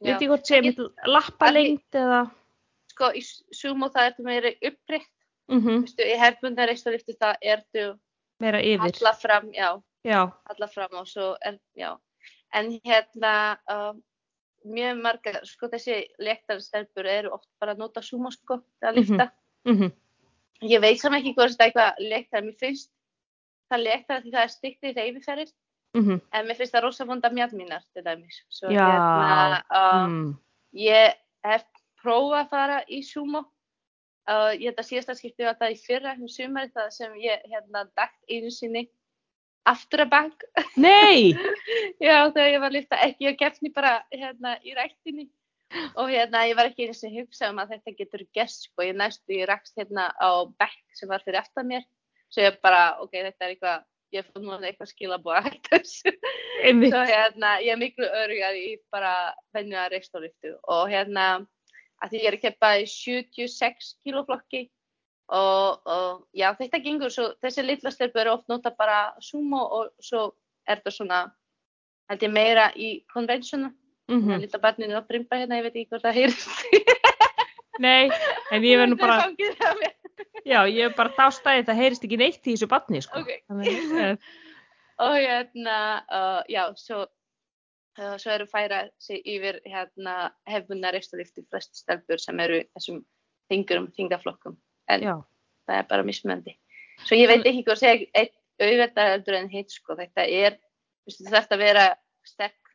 [0.00, 0.12] Já.
[0.16, 2.30] veit ég hvort Ég- mitt lappa lengt eða?
[2.90, 3.20] Sko, í
[3.52, 5.08] sumo það ertu meira upprétt,
[5.48, 7.98] mm veistu, í hefbundar reistarlifti það ertu
[8.40, 8.80] meira yfir.
[8.80, 11.96] alla fram, já, já, alla fram og svo er, já.
[12.52, 13.92] En hérna, uh,
[14.66, 19.00] mjög margar, sko þessi lektarstelpur eru oft bara að nota sumo sko, til að Mhm.
[19.08, 19.30] lifta.
[19.66, 19.92] mm
[20.62, 22.90] Ég veit saman ekki hvort þetta er eitthvað lektar, mér finnst
[23.70, 25.52] það lektar því það er styktri reyfiferðir,
[25.96, 28.42] mm en mér finnst það rosa vonda mjadmínar til dæmis.
[28.48, 30.28] Svo Já, hérna, uh, mm.
[30.78, 31.64] Ég hef
[32.02, 33.44] prófað að fara í sumo.
[34.30, 37.42] Uh, ég held að síðasta skipti var það í fyrra um sumari það sem ég
[37.50, 38.84] hérna dagt einu sinni
[39.68, 40.46] aftur að bak.
[40.76, 41.34] nei
[42.04, 45.28] Já, þegar ég var að lyfta ekki að gefni bara hérna í ræktinni.
[45.98, 48.84] Og hérna ég var ekki einu sinni að hugsa um að þetta getur gest sko.
[48.86, 51.86] Ég næstu, ég rakst hérna á bekk sem var fyrir aftan mér.
[52.30, 56.12] Svo ég bara, ok, þetta er eitthvað, ég fann núna eitthvað skilabóð að hætta þessu.
[56.64, 59.14] einmitt Svo hérna, ég er miklu örugar í bara
[59.56, 61.26] venjuða reistorliftu og hérna,
[62.02, 64.64] að því ég er að keppa í 76 kiloflokki
[65.30, 69.92] og, og já, þetta gengur svo, þessi litla stelpur eru oft nota bara sumo og
[70.02, 70.30] svo
[70.68, 71.20] er það svona,
[72.10, 73.70] held ég meira í konvensjona,
[74.10, 74.18] mm.
[74.18, 76.50] mm lilla barninu að brimba hérna, ég veit ekki hvort það heyrst.
[77.86, 78.10] nei,
[78.50, 79.94] en ég verð nú bara.
[80.44, 83.22] Já, ég er bara dástæði það heyrist ekki neitt í þessu batni sko.
[83.22, 83.32] Ok.
[83.50, 84.30] Þannig, eh,
[85.06, 87.04] og hérna, uh, já, svo,
[87.98, 93.00] uh, svo eru færa sig yfir hérna hefbundna reisturlifti flest stelpur sem eru þessum
[93.52, 94.58] þingurum, þingaflokkum.
[94.90, 95.14] En já,
[95.68, 96.56] það er bara mismöndi.
[97.06, 99.96] Svo ég veit ekki hvað segja eitt auðvitað heldur en hitt, sko.
[99.96, 100.58] Þetta er,
[101.08, 101.86] þú þarfst að vera
[102.28, 102.74] sterk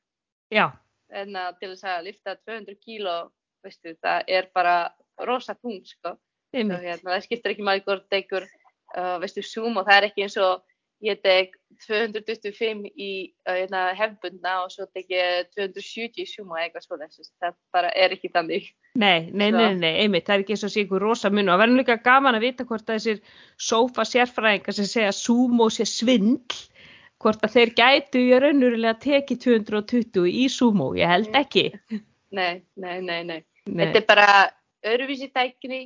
[0.54, 0.70] já,
[1.14, 3.16] en að til þess að lifta 200 kíló,
[3.66, 4.76] veistu, það er bara
[5.28, 6.16] rosa þung, sko.
[6.56, 8.48] Og hérna, það skiptir ekki máli hvort tekur,
[8.96, 10.64] uh, veistu, Zoom og það er ekki eins og
[11.04, 13.10] ég tek 225 í
[13.46, 17.32] uh, hérna, hefbundna og svo tek ég 270 í Zoom og eitthvað svo þess.
[17.44, 18.70] Það bara er ekki þannig.
[18.96, 19.60] Nei, nei, Svo.
[19.60, 21.82] nei, nei, einmitt, það er ekki eins og sé ykkur rosa mun og það verður
[21.82, 23.18] líka gaman að vita hvort að þessir
[23.60, 26.62] sófa sérfræðingar sem segja sumo sé svindl,
[27.20, 31.66] hvort að þeir gætu í raunurilega tekið 220 í sumo, ég held ekki.
[32.36, 33.42] Nei, nei, nei, nei.
[33.66, 34.30] Nei, Þetta er bara
[34.86, 35.82] öðruvísi tækni.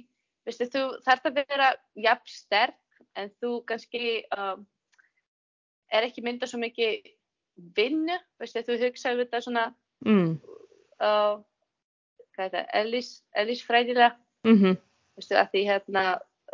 [0.50, 1.70] Veistu, þú þarf að vera
[2.02, 4.64] jafn sterk en þú kannski um,
[5.94, 7.12] er ekki mynda svo mikið
[7.78, 8.16] vinnu.
[8.42, 9.66] Veistu, þú hugsaðu þetta svona,
[10.08, 10.32] mm,
[11.06, 11.36] uh,
[12.34, 14.16] hvað er ellis, ellisfræðilega.
[14.48, 14.80] mm
[15.20, 16.04] Veistu, að því hérna,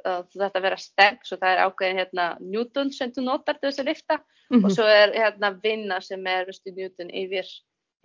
[0.02, 3.60] uh, þú þarf að vera sterk, svo það er ákveðin hérna Newton sem þú notar
[3.60, 4.18] til þess að lifta
[4.50, 7.52] mhm, og svo er hérna vinna sem er, veistu, Newton yfir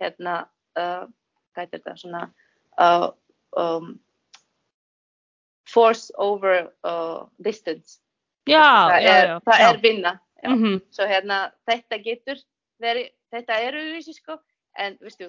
[0.03, 0.35] hérna,
[0.77, 1.09] uh,
[1.51, 2.21] hvað er þetta, svona
[3.57, 3.95] um,
[5.71, 7.99] force over uh, distance.
[8.49, 9.35] Já, það já, er, já.
[9.47, 10.13] það er vinna.
[10.41, 10.49] Já.
[10.55, 12.39] mhm, Svo hérna, þetta getur
[12.81, 14.37] verið, þetta er auðvitað sko,
[14.81, 15.27] en veistu,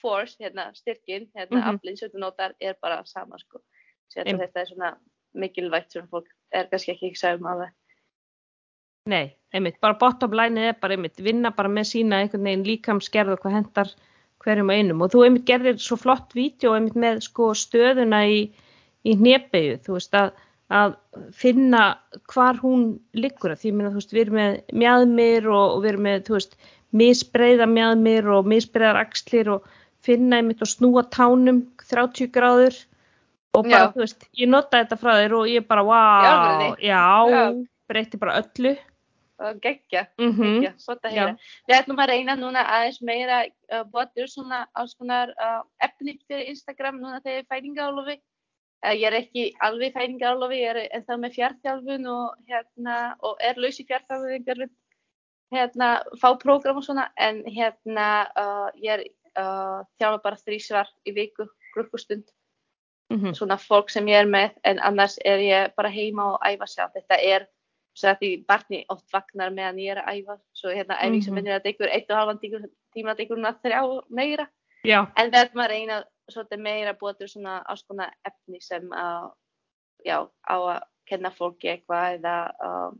[0.00, 1.74] force, hérna, styrkin, hérna, Mhm.
[1.74, 3.58] aflinn sem þú notar er bara sama sko.
[4.16, 4.92] Hérna, þetta er svona
[5.34, 7.74] mikilvægt sem fólk er kannski ekki ekki sagði um alveg.
[9.10, 13.32] Nei, einmitt, bara bottom line er bara einmitt, vinna bara með sína einhvern veginn líkamsgerð
[13.34, 13.92] og hvað hendar
[14.44, 18.40] hverjum og einum og þú einmitt gerðir svo flott vídeo einmitt með sko stöðuna í,
[19.06, 20.32] í hnebegu, þú veist að,
[20.80, 20.96] að
[21.36, 21.84] finna
[22.32, 22.84] hvar hún
[23.16, 26.22] liggur að því meina þú veist við erum með mjaðmir og, og við erum með
[26.28, 26.58] þú veist
[27.00, 29.66] misbreiða mjaðmir og misbreiðar axlir og
[30.04, 32.76] finna einmitt og snúa tánum 30 gráður
[33.56, 33.92] og bara Já.
[33.94, 37.42] þú veist ég nota þetta frá þér og ég bara wow, já, Já.
[37.90, 38.76] breytti bara öllu
[39.40, 41.30] Og geggja, mm geggja, gott að heyra.
[41.68, 46.50] Við ætlum að reyna núna aðeins meira uh, botur svona alls konar uh, efni fyrir
[46.52, 48.16] Instagram núna þegar ég er færingaálofi.
[48.80, 53.80] Ég er ekki alveg færingaálofi, ég er ennþá með fjartjálfun og, hérna, og er laus
[53.82, 54.70] í fjartjálfun
[55.52, 58.06] hérna, fá prógram og svona en hérna
[58.38, 59.02] uh, ég er
[59.36, 62.24] uh, þjálfa bara þrísvar í viku, klukkustund.
[63.10, 63.34] -hmm.
[63.34, 66.94] svona fólk sem ég er með en annars er ég bara heima og æfa sjálf.
[66.94, 67.46] Þetta er
[67.98, 71.34] svo að því barni oft vagnar meðan ég er að æfa svo hérna æfing sem
[71.34, 72.62] minnir að ykkur eitt og halvan tíma,
[72.94, 74.46] tíma að ykkur núna þrjá meira.
[74.86, 76.02] Já, en ætlum að reyna
[76.34, 79.30] svolítið meira búa til svona alls konar efni sem uh,
[80.06, 82.34] já, á að kenna fólki eitthvað eða
[82.66, 82.90] uh,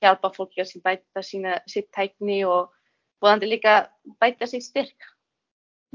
[0.00, 2.72] hjálpa fólki að bæta sína, sitt tækni og
[3.20, 3.76] búðandi líka
[4.20, 5.08] bæta sitt styrk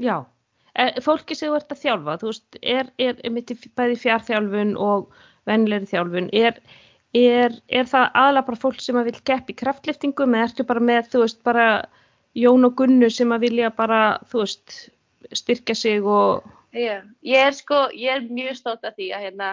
[0.02, 0.24] já.
[0.74, 4.00] er, fólki sem þú ert að þjálfa, þú veist, er, er, er mitt í bæði
[4.04, 5.08] fjárþjálfun og
[5.46, 6.58] vennilegri þjálfun, er,
[7.16, 7.54] er,
[7.86, 11.24] það aðalega bara fólk sem að vil kepp í kraftliftingum eða ertu bara með, þú
[11.24, 11.68] veist, bara
[12.36, 14.76] Jón og Gunnu sem að vilja bara, þú veist,
[15.32, 16.44] styrkja sig og...
[16.72, 19.52] Já, ég er sko, ég er mjög stótt af því að hérna,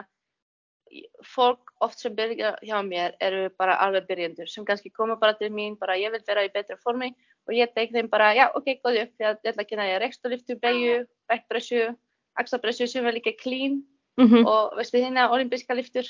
[1.26, 5.50] fólk oft sem byrja hjá mér eru bara alveg byrjendur sem kannski koma bara til
[5.50, 7.14] mín, bara ég vil vera í betra formi.
[7.48, 9.88] Og ég teg þeim bara, já, ok, góði upp, því að ég ætla að kynna
[9.90, 11.88] ég reksturliftu, beigju, backpressu,
[12.40, 13.82] axapressu sem er líka clean
[14.18, 14.46] Mm -hmm.
[14.48, 16.06] og veistu hérna olimpíska liftur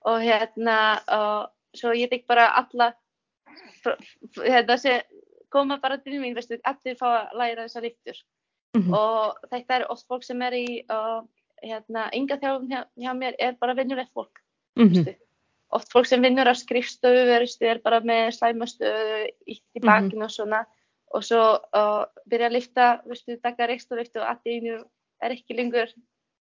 [0.00, 2.92] og hérna og svo ég tek bara alla
[4.36, 5.00] hérna sem
[5.50, 8.14] koma bara til mín, veistu, allir fá að læra þessa liftur
[8.74, 8.94] Mm -hmm.
[8.98, 11.22] og þetta er oft fólk sem er í uh,
[11.62, 14.40] hérna, ynga þjálfum hjá, hjá mér er bara vinnulegt fólk
[14.76, 15.16] Mm -hmm.
[15.70, 19.86] oft fólk sem vinnur á skrifstöðu er bara með slæmastöðu í, í Mhm.
[19.86, 20.66] bakinu og svona
[21.14, 24.84] og svo uh, byrja að lifta, veistu, taka reksturliftu og allt í einu
[25.22, 25.88] er ekki lengur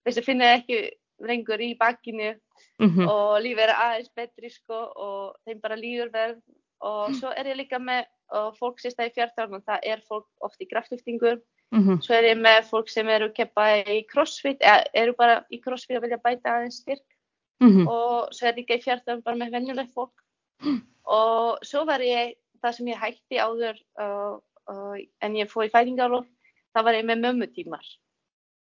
[0.06, 2.36] veistu, finna ekki lengur í bakinu
[2.80, 3.08] Mhm.
[3.10, 6.42] og lífið er aðeins betri sko og þeim bara líður verð
[6.82, 10.26] og svo er ég líka með og fólk sérst að í fjartálfum, það er fólk
[10.42, 11.42] oft í kraftliftingur,
[11.74, 12.02] Mhm.
[12.02, 15.98] svo er ég með fólk sem eru keppa í crossfit eða eru bara í crossfit
[15.98, 17.04] að vilja bæta aðeins styrk
[17.62, 17.88] Mhm.
[17.88, 20.12] og svo er ég líka í fjartálfum bara með venjulegt fólk
[21.06, 24.40] og svo var ég, það sem ég hætti áður uh,
[24.70, 26.26] uh, en ég fór í fæðingaróf,
[26.76, 27.86] það var ég með mömmutímar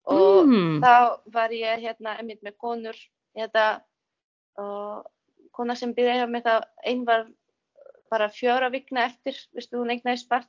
[0.06, 0.80] og Mm.
[0.80, 2.96] þá var ég hérna einmitt með konur
[3.36, 3.80] hérna
[4.58, 5.06] og
[5.52, 7.26] kona sem byrjaði mig það einn var
[8.10, 10.46] bara fjóra vikna eftir viðstu, hún eignaðist barn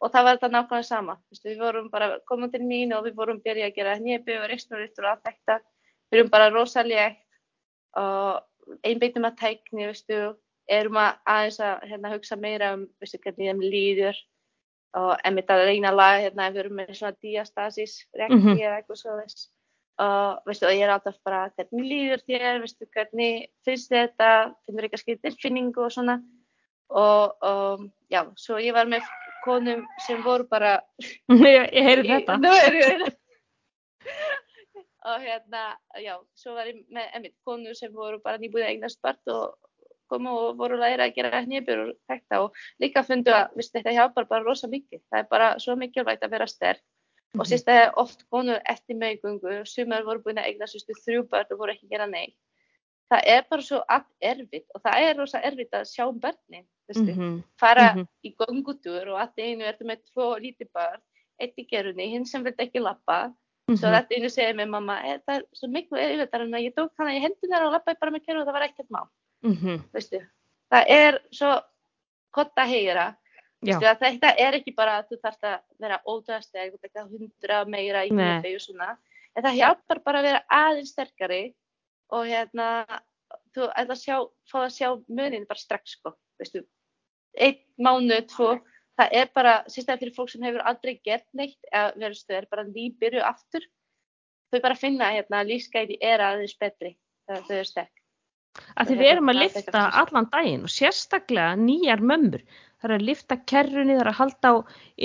[0.00, 1.16] og það var þetta nákvæmlega sama.
[1.30, 4.48] Viðstu, við vorum bara komið til mín og við vorum byrjað að gera hnefi og
[4.50, 5.58] reksturrittur og allt þetta.
[6.10, 7.22] Við erum bara rosalegt
[7.96, 10.20] og einbeitum að tækni viðstu,
[10.68, 14.22] erum að aðeins að hérna, hugsa meira um viðstu, hvernig þeim líður
[14.96, 18.58] og einmitt að reyna að laga hérna, við erum með svona diastasis rekti Mhm.
[18.58, 19.48] eða eitthvað svo þess
[19.98, 25.00] og veistu, ég er alltaf bara hvernig líður þér, veistu, hvernig finnst þetta, finnur eitthvað
[25.00, 26.22] skil tilfinningu og svona?
[26.90, 29.02] Og, og já, svo ég var með
[29.46, 30.80] konum sem voru bara
[31.30, 32.36] ég, ég heyri þetta.
[32.66, 33.06] Er
[35.06, 35.62] og hérna,
[36.02, 39.54] já, svo var ég með einmitt konur sem voru bara nýbúið að eignast barn og
[40.10, 43.94] komu og voru læra að gera hnýpur og þetta og líka fundu að, veistu, þetta
[43.96, 46.82] hjálpar bara rosa mikið, það er bara svo mikilvægt að vera sterk
[47.36, 47.48] og Mhm.
[47.50, 51.58] sérst að oft konur eftir meðgöngu, sumar voru búin að eigna sérstu þrjú börn og
[51.58, 52.36] voru ekki að gera neitt.
[53.06, 53.78] Það er bara svo
[54.20, 57.42] erfitt og það er rosa erfitt að sjá um börnin, veistu, Mhm.
[57.58, 58.06] fara Mhm.
[58.24, 61.00] í göngutúr og allt einu ertu með tvo lítið börn,
[61.40, 63.32] eitt í gerunni, hinn sem vil ekki lappa,
[63.68, 63.94] svo Mhm.
[63.94, 67.10] allt einu segir mér mamma, "Eh, það er svo miklu erfitt en ég tók hana
[67.10, 69.08] í hendunar og lappaði bara með gerur og það var ekkert mál,
[69.42, 69.84] Mhm.
[70.72, 71.62] Það er svo
[72.32, 73.16] gott að heyra
[73.92, 76.00] að þetta er ekki bara að þú þarfst að vera
[76.74, 78.10] og taka hundra meira í
[78.58, 78.96] svona.
[79.36, 81.54] En það hjálpar bara að vera aðeins sterkari
[82.14, 82.68] og hérna,
[83.56, 84.16] þú ætla að sjá,
[84.50, 86.14] fá að sjá munin bara strax, sko.
[86.40, 86.62] Veistu,
[87.36, 88.52] einn mánu, tvo,
[89.00, 92.66] það er bara, sérstaklega fyrir fólk sem hefur aldrei gert neitt, eða verðstu, er bara
[92.68, 93.66] nýbyrju aftur.
[94.52, 96.94] Þau bara finna hérna lífsgæði er aðeins betri
[97.26, 97.92] þegar þau eru sterk.
[98.76, 102.44] að því við erum að lifta allan daginn og sérstaklega nýjar mömmur
[102.80, 104.54] það er að lifta kerrunni, það er að halda á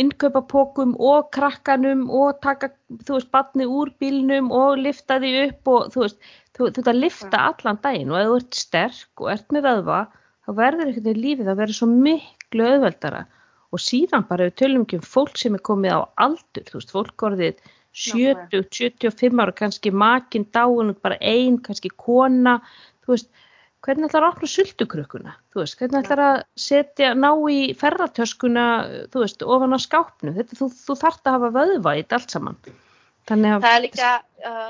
[0.04, 2.72] innkaupapokum og krakkanum og taka,
[3.08, 7.02] þú veist, batni úr bílnum og lifta því upp og þú veist, þú, ert að
[7.02, 10.00] lifta allan daginn og ef þú ert sterk og ert með öðva
[10.46, 13.22] þá verður einhvern veginn lífið að vera svo miklu öðveldara
[13.72, 16.92] og síðan bara við tölum ekki um fólk sem er komið á aldur, þú veist,
[16.92, 17.62] fólk orðið
[17.92, 22.60] 70, 75 ára, kannski makinn dáin, bara ein, kannski kona,
[23.04, 23.32] þú veist,
[23.86, 28.66] hvernig ætlar að opna sultukrökkuna, þú veist, hvernig ætlar að setja, ná í ferratöskuna,
[29.14, 32.60] þú veist, ofan á skápnu, þetta, þú, þú þarft að hafa þetta allt saman.
[33.30, 34.12] Það er líka,
[34.50, 34.70] uh,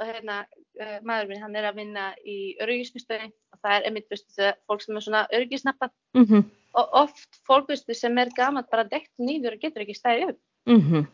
[0.00, 0.38] hérna,
[0.80, 4.84] uh, maður minn, hann er að vinna í öryggismistöði og það er einmitt, veistu, fólk
[4.84, 6.46] sem er svona öryggisnappa mhm,
[6.76, 10.40] og oft fólk, veistu, sem er gaman bara dekt nýður og getur ekki stæði upp,
[10.72, 11.04] mhm,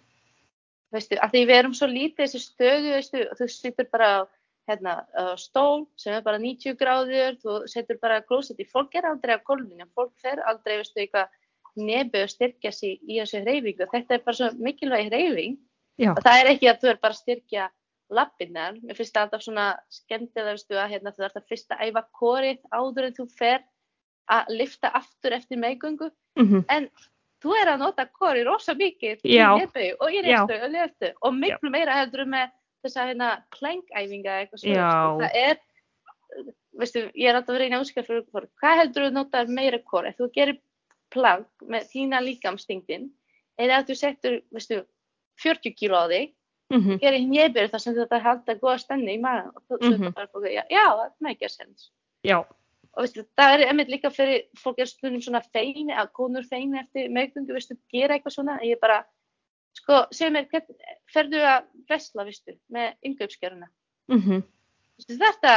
[0.95, 4.21] veistu, að því við erum svo lítið þessi stöðu, veistu, og þú situr bara á,
[4.71, 9.35] hérna, uh, stól sem er bara 90 gráður, þú setur bara klósetti, fólk er aldrei
[9.35, 11.31] á gólfinu, fólk fer aldrei, veistu, eitthvað
[11.83, 15.57] nefi og styrkja sig í þessu hreyfingu, þetta er bara svo mikilvæg hreyfing.
[16.01, 17.69] Já, og það er ekki að þú er bara að styrkja
[18.13, 21.87] lappinnar, mér finnst það alltaf svona skemmtilega, veistu, að hérna, þú ert að fyrst að
[21.89, 23.65] æfa korið áður en þú fer
[24.33, 26.89] að lifta aftur eftir meðgöngu, mhm, en
[27.43, 29.49] þú er að nota korið rosa mikið í Já.
[29.59, 30.45] nefnau og í Já.
[30.47, 32.53] restu og og miklu meira heldur með
[32.83, 34.91] þess að hérna klængæfinga eitthvað svo, Já.
[35.23, 35.63] það er
[36.79, 39.81] veistu, ég er alltaf að reyna að útskjáða fyrir fólk, hvað heldur þú notar meira
[39.85, 40.61] kor ef þú gerir
[41.13, 43.11] plagg með þína líkamstingin
[43.61, 44.81] eða að þú settur, veistu,
[45.43, 46.33] 40 kíló á þig
[46.73, 50.33] mhm, gera hnébyrð þar sem þetta halda góða stenni í maður og þú mm bara
[50.33, 51.91] fólk, já, já, það make a sense.
[52.27, 56.47] Já, og veistu, það er einmitt líka fyrir fólk er stundum svona feini, að konur
[56.49, 59.03] feini eftir meðgöngu, veistu, gera eitthvað svona ég bara,
[59.77, 60.49] sko, segir mér
[61.13, 63.69] ferðu að vesla, veistu með yngöpskeruna,
[64.13, 64.43] mhm,
[64.99, 65.55] veistu, þetta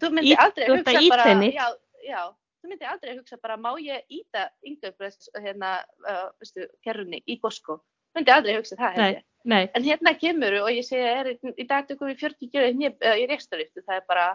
[0.00, 1.66] þú myndi Ít- aldrei hugsa bara já,
[2.06, 2.22] já,
[2.60, 7.80] þú myndi aldrei hugsa bara má ég íta yngöpres hérna, uh, veistu, kerrunni í Gosko
[7.80, 11.66] þú myndi aldrei hugsa það, held nei, En hérna kemur og ég segja, er, í
[11.68, 14.26] dag tökum við 40 kilo í rekstariftu, það er bara,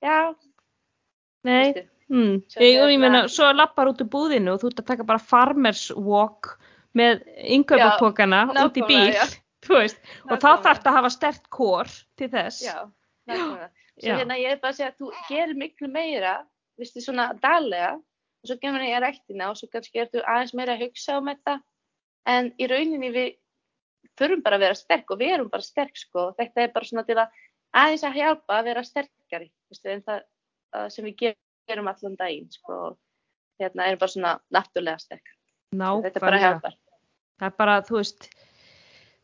[0.00, 0.34] já,
[1.44, 2.36] nei, mm.
[2.56, 5.90] Ég, ég meina, svo lappar út úr búðinu og þú ert að taka bara farmers
[5.96, 6.56] walk
[6.96, 7.22] með
[7.56, 9.12] yngöpapokana út í bíl,
[9.68, 12.64] veist, og þá þarf að hafa stert kór til þess.
[12.66, 13.70] já.
[14.00, 16.38] Svo hérna ég er bara að segja að þú gerir miklu meira,
[16.80, 17.98] veistu, svona daglega
[18.40, 21.28] og svo kemur ég að rektina og svo kannski ertu aðeins meira að hugsa um
[21.28, 21.58] þetta.
[22.30, 23.28] En í rauninni við
[24.16, 27.04] þurfum bara að vera sterk og við erum bara sterk sko, þetta er bara svona
[27.08, 27.36] til að
[27.82, 30.24] aðeins að hjálpa að vera sterkari, veistu, en það,
[30.74, 31.34] það sem við
[31.70, 35.36] gerum allan daginn sko, og hérna erum bara svona náttúrulega sterk.
[35.70, 36.72] Þetta bara hjálpar.
[37.38, 38.24] Það er bara, þú veist,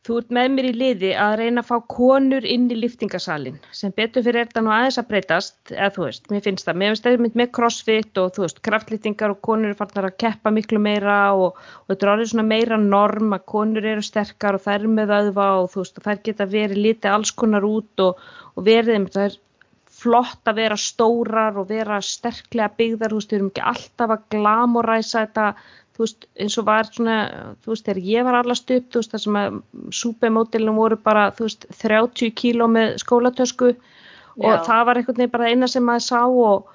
[0.07, 3.91] þú ert með mér í liði að reyna að fá konur inn í liftingasalinn sem
[3.97, 6.93] betur fyrir er þetta nú aðeins að breytast, eða þú veist, mér finnst það, mér
[6.93, 10.53] finnst það mynd með crossfit og þú veist, kraftlýtingar og konur eru farnar að keppa
[10.55, 14.63] miklu meira og, og þetta er orðið svona meira norm að konur eru sterkar og
[14.63, 18.05] þær eru með öðva og þú veist, og þær geta verið lítið alls konar út
[18.07, 18.23] og,
[18.55, 19.37] og verið, það er
[19.97, 24.25] flott að vera stórar og vera sterklega byggðar, þú veist, við erum ekki alltaf að
[24.33, 25.47] glamoræsa þetta,
[25.97, 27.17] þú veist, eins og var svona,
[27.65, 29.59] þú veist, þegar ég var allast upp, þú veist, það sem að
[29.97, 33.71] súpemótilum voru bara, þú veist, 30 kíló með skólatösku
[34.37, 34.61] og Já.
[34.67, 36.67] það var einhvern veginn bara eina sem maður sá og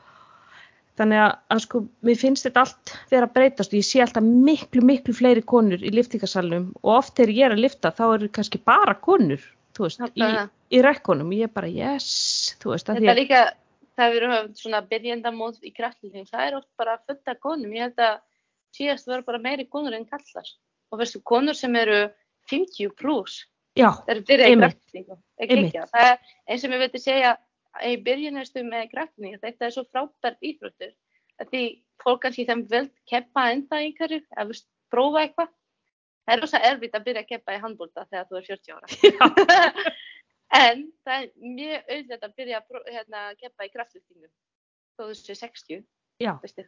[0.98, 4.26] þannig að, að sko, mér finnst þetta allt vera að breytast og ég sé alltaf
[4.26, 8.32] miklu, miklu fleiri konur í liftingasalunum og oft þegar ég er að lifta þá eru
[8.34, 9.46] kannski bara konur,
[9.78, 10.28] þú veist, í,
[10.74, 12.10] í rekkonum, ég er bara, yes,
[12.58, 13.46] þú veist, Þetta er líka,
[13.94, 17.86] það við erum svona byrjendamóð í kraftlýting, það er oft bara fullt af konum, ég
[17.86, 18.20] held að
[18.76, 20.48] síðast voru bara meiri konur en kallar
[20.92, 22.02] og veistu, konur sem eru
[22.50, 23.46] 50 pluss,
[23.78, 24.76] já, það eru byrjað í Einmitt.
[24.76, 25.78] kraftlýtingu, ekki Einmitt.
[25.78, 27.32] ekki, það er eins og mér veitir segja
[27.88, 30.92] í byrjunastu með kraftlýtingu, þetta er svo frábær íþróttur,
[31.40, 31.64] að því
[32.02, 35.52] fólk kannski þeim vil keppa enda einhverju, að veist, prófa eitthvað,
[36.26, 39.92] það er rosa erfitt að byrja að keppa í handbólta þegar þú er 40 ára.
[40.52, 44.26] En það er mjög auðvitað að byrja að hérna, keppa í kraftlýftingu
[44.98, 45.84] þó þú sé 60,
[46.20, 46.66] já, veistu.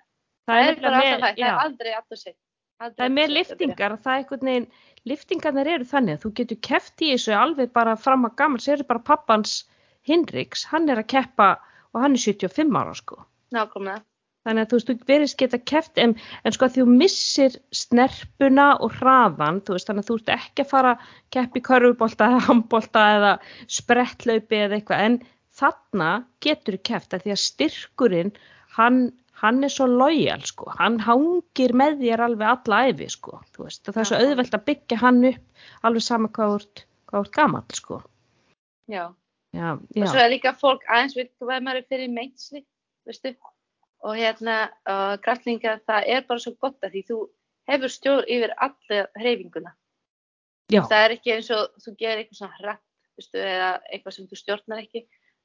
[0.48, 2.38] Það er bara alltaf það, það er aldrei alltaf sett.
[2.84, 4.66] Það er með liftingar að það er einhvern veginn,
[5.08, 8.82] liftingarnar eru þannig að þú getur keppt í þessu alveg bara fram að gaman, sér
[8.82, 9.62] er bara pappans
[10.04, 11.54] Hinriks, hann er að keppa
[11.94, 13.22] og hann er 75 ára sko.
[13.54, 14.02] Nákvæmlega.
[14.44, 16.12] Þannig að þú veist, þú verðist geta keppt en,
[16.44, 20.64] en sko að þú missir snerpuna og hraðan, þú veist, þannig að þú ert ekki
[20.64, 23.30] að fara að keppa í körfubolta eða handbolta eða
[23.78, 25.16] sprettlaupi eða eitthvað, en
[25.54, 26.10] þarna
[26.44, 28.34] getur þú keppt að því að styrkurinn,
[28.76, 29.00] hann,
[29.42, 33.82] hann er svo lojal, sko, hann hangir með þér alveg alla æfi, sko, þú veist,
[33.88, 37.26] og það er svo auðvelt að byggja hann upp alveg sama hvað ert, hvað þú
[37.26, 38.00] ert gamall, sko.
[38.90, 39.04] Já.
[39.54, 42.64] Já, Og já, svo er líka fólk aðeins veit hvað maður er fyrir meinsli,
[43.06, 43.34] veistu.
[44.04, 44.56] Og hérna,
[44.90, 47.18] uh, kraftlýtingar, það er bara svo gott að því þú
[47.70, 49.72] hefur stjórn yfir alla hreyfinguna.
[50.72, 52.84] já, Það er ekki eins og þú gerir eitthvað svona hratt,
[53.16, 55.04] veistu, eða eitthvað sem þú stjórnar ekki.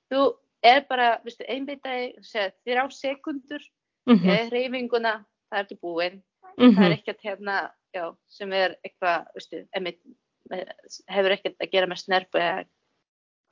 [0.09, 0.25] Þú
[0.73, 3.69] er bara, veistu, einbyttaði, segja, þrjá sekundur
[4.15, 5.13] mm hreyfinguna,
[5.51, 6.19] það ertu búinn.
[6.57, 7.55] mhm, Það er ekkert hérna,
[7.95, 9.99] já, sem er eitthvað, veistu, emitt,
[11.09, 12.63] hefur ekkert að gera með snerpu eða,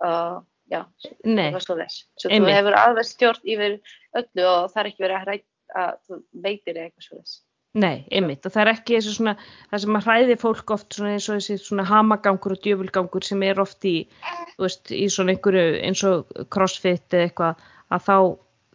[0.06, 0.40] uh,
[0.72, 0.82] já,
[1.24, 2.06] eitthvað svo þess.
[2.18, 2.56] Svo þú Einmitt.
[2.58, 3.78] hefur alveg stjórn yfir
[4.18, 5.48] öllu og það er ekki verið að hrætt
[5.78, 7.44] að þú veitir eitthvað svo þess.
[7.78, 9.34] Nei, einmitt og það er ekki eins og svona
[9.70, 13.44] það sem að hræði fólk oft svona eins og þessi svona hamagangur og djöfulgangur sem
[13.46, 14.08] er oft í,
[14.56, 17.62] þú veist, í svona einhverju eins og crossfit eða eitthvað
[17.94, 18.16] að þá,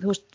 [0.04, 0.28] þú veist,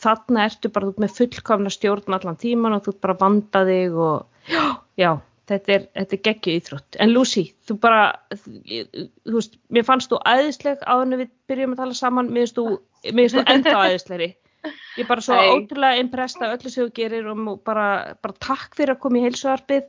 [0.00, 4.64] þarna ertu bara með fullkomna stjórn allan tíman og þú bara vanda þig og já,
[5.00, 5.10] já
[5.50, 6.98] þetta er, er geggju íþrótt.
[7.02, 8.04] En Lucy, þú bara,
[8.36, 12.60] þú veist, mér fannst þú æðisleg áður en við byrjum að tala saman, mér finnst
[12.60, 12.66] þú,
[13.10, 14.30] ennþá æðislegri.
[14.98, 17.86] Ég er bara svo ótrúlega impressed af öllu sem þú gerir og bara,
[18.20, 19.86] bara takk fyrir að koma í heilsuarpið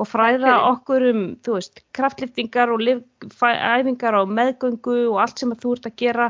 [0.00, 0.64] og fræða fyrir.
[0.72, 3.00] okkur um, þú veist, kraftliftingar og lif,
[3.42, 6.26] æfingar á meðgöngu og allt sem að þú ert að gera.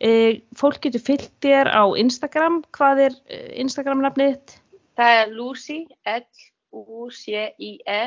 [0.00, 0.10] E,
[0.58, 2.62] fólk getur fyllt þér á Instagram.
[2.76, 4.40] Hvað er eh, Instagram nafnið?
[4.96, 5.78] Það er Lucy,
[6.72, 8.00] L-U-C-I-E,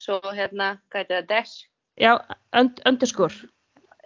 [0.00, 1.54] svo hérna, hvað heitir það, dash,
[2.00, 2.18] Já,
[2.58, 3.34] und, underscore.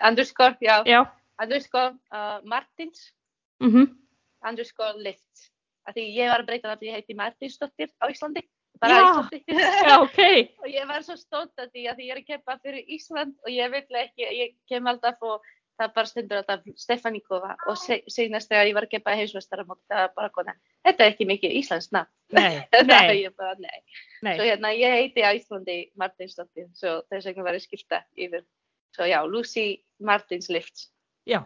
[0.05, 1.07] underscore, já, Já,
[1.43, 3.15] underscore uh, Martins,
[3.61, 3.97] mhm,
[4.45, 5.51] underscore lift.
[5.89, 8.43] Af því ég var að breyta það því ég heiti Martinsdóttir á Íslandi.
[9.89, 10.01] Já.
[10.03, 10.19] Ok.
[10.63, 13.51] og ég var svo stótt að því að ég er að keppa fyrir Ísland og
[13.53, 15.43] ég vil ekki, ég kem alltaf og
[15.79, 19.79] það bara stundur alltaf Stefaníkova og se- seinast þegar ég var að keppa í heimsvestaramót
[19.91, 20.55] það var bara kona,
[20.87, 22.11] þetta er ekki mikið Íslands nafn.
[22.35, 23.83] Nei, nei, ég bara, nei.
[24.27, 24.35] nei.
[24.35, 28.43] Svo hérna, ég heiti á Íslandi Martinsdóttir, svo þess vegna var ég skilta yfir.
[28.97, 29.69] Svo já, Lucy
[30.03, 30.89] Martins Lifts.
[31.29, 31.43] Já,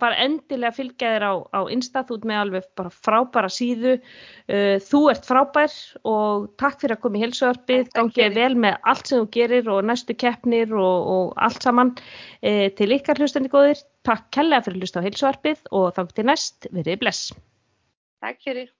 [0.00, 4.76] bara endilega fylgja þér á, á Insta, þú ert með alveg bara frábæra síðu, uh,
[4.84, 5.74] þú ert frábær
[6.08, 9.70] og takk fyrir að koma í heilsuarpið, Takk gangið vel með allt sem þú gerir
[9.74, 11.92] og næstu keppnir og, og allt saman.
[12.40, 16.28] Uh, til ykkar hlustandi góðir, takk kærlega fyrir að hlusta á heilsuarpið og þangt til
[16.30, 17.30] næst, verið bless.
[18.24, 18.72] Takk fyrir.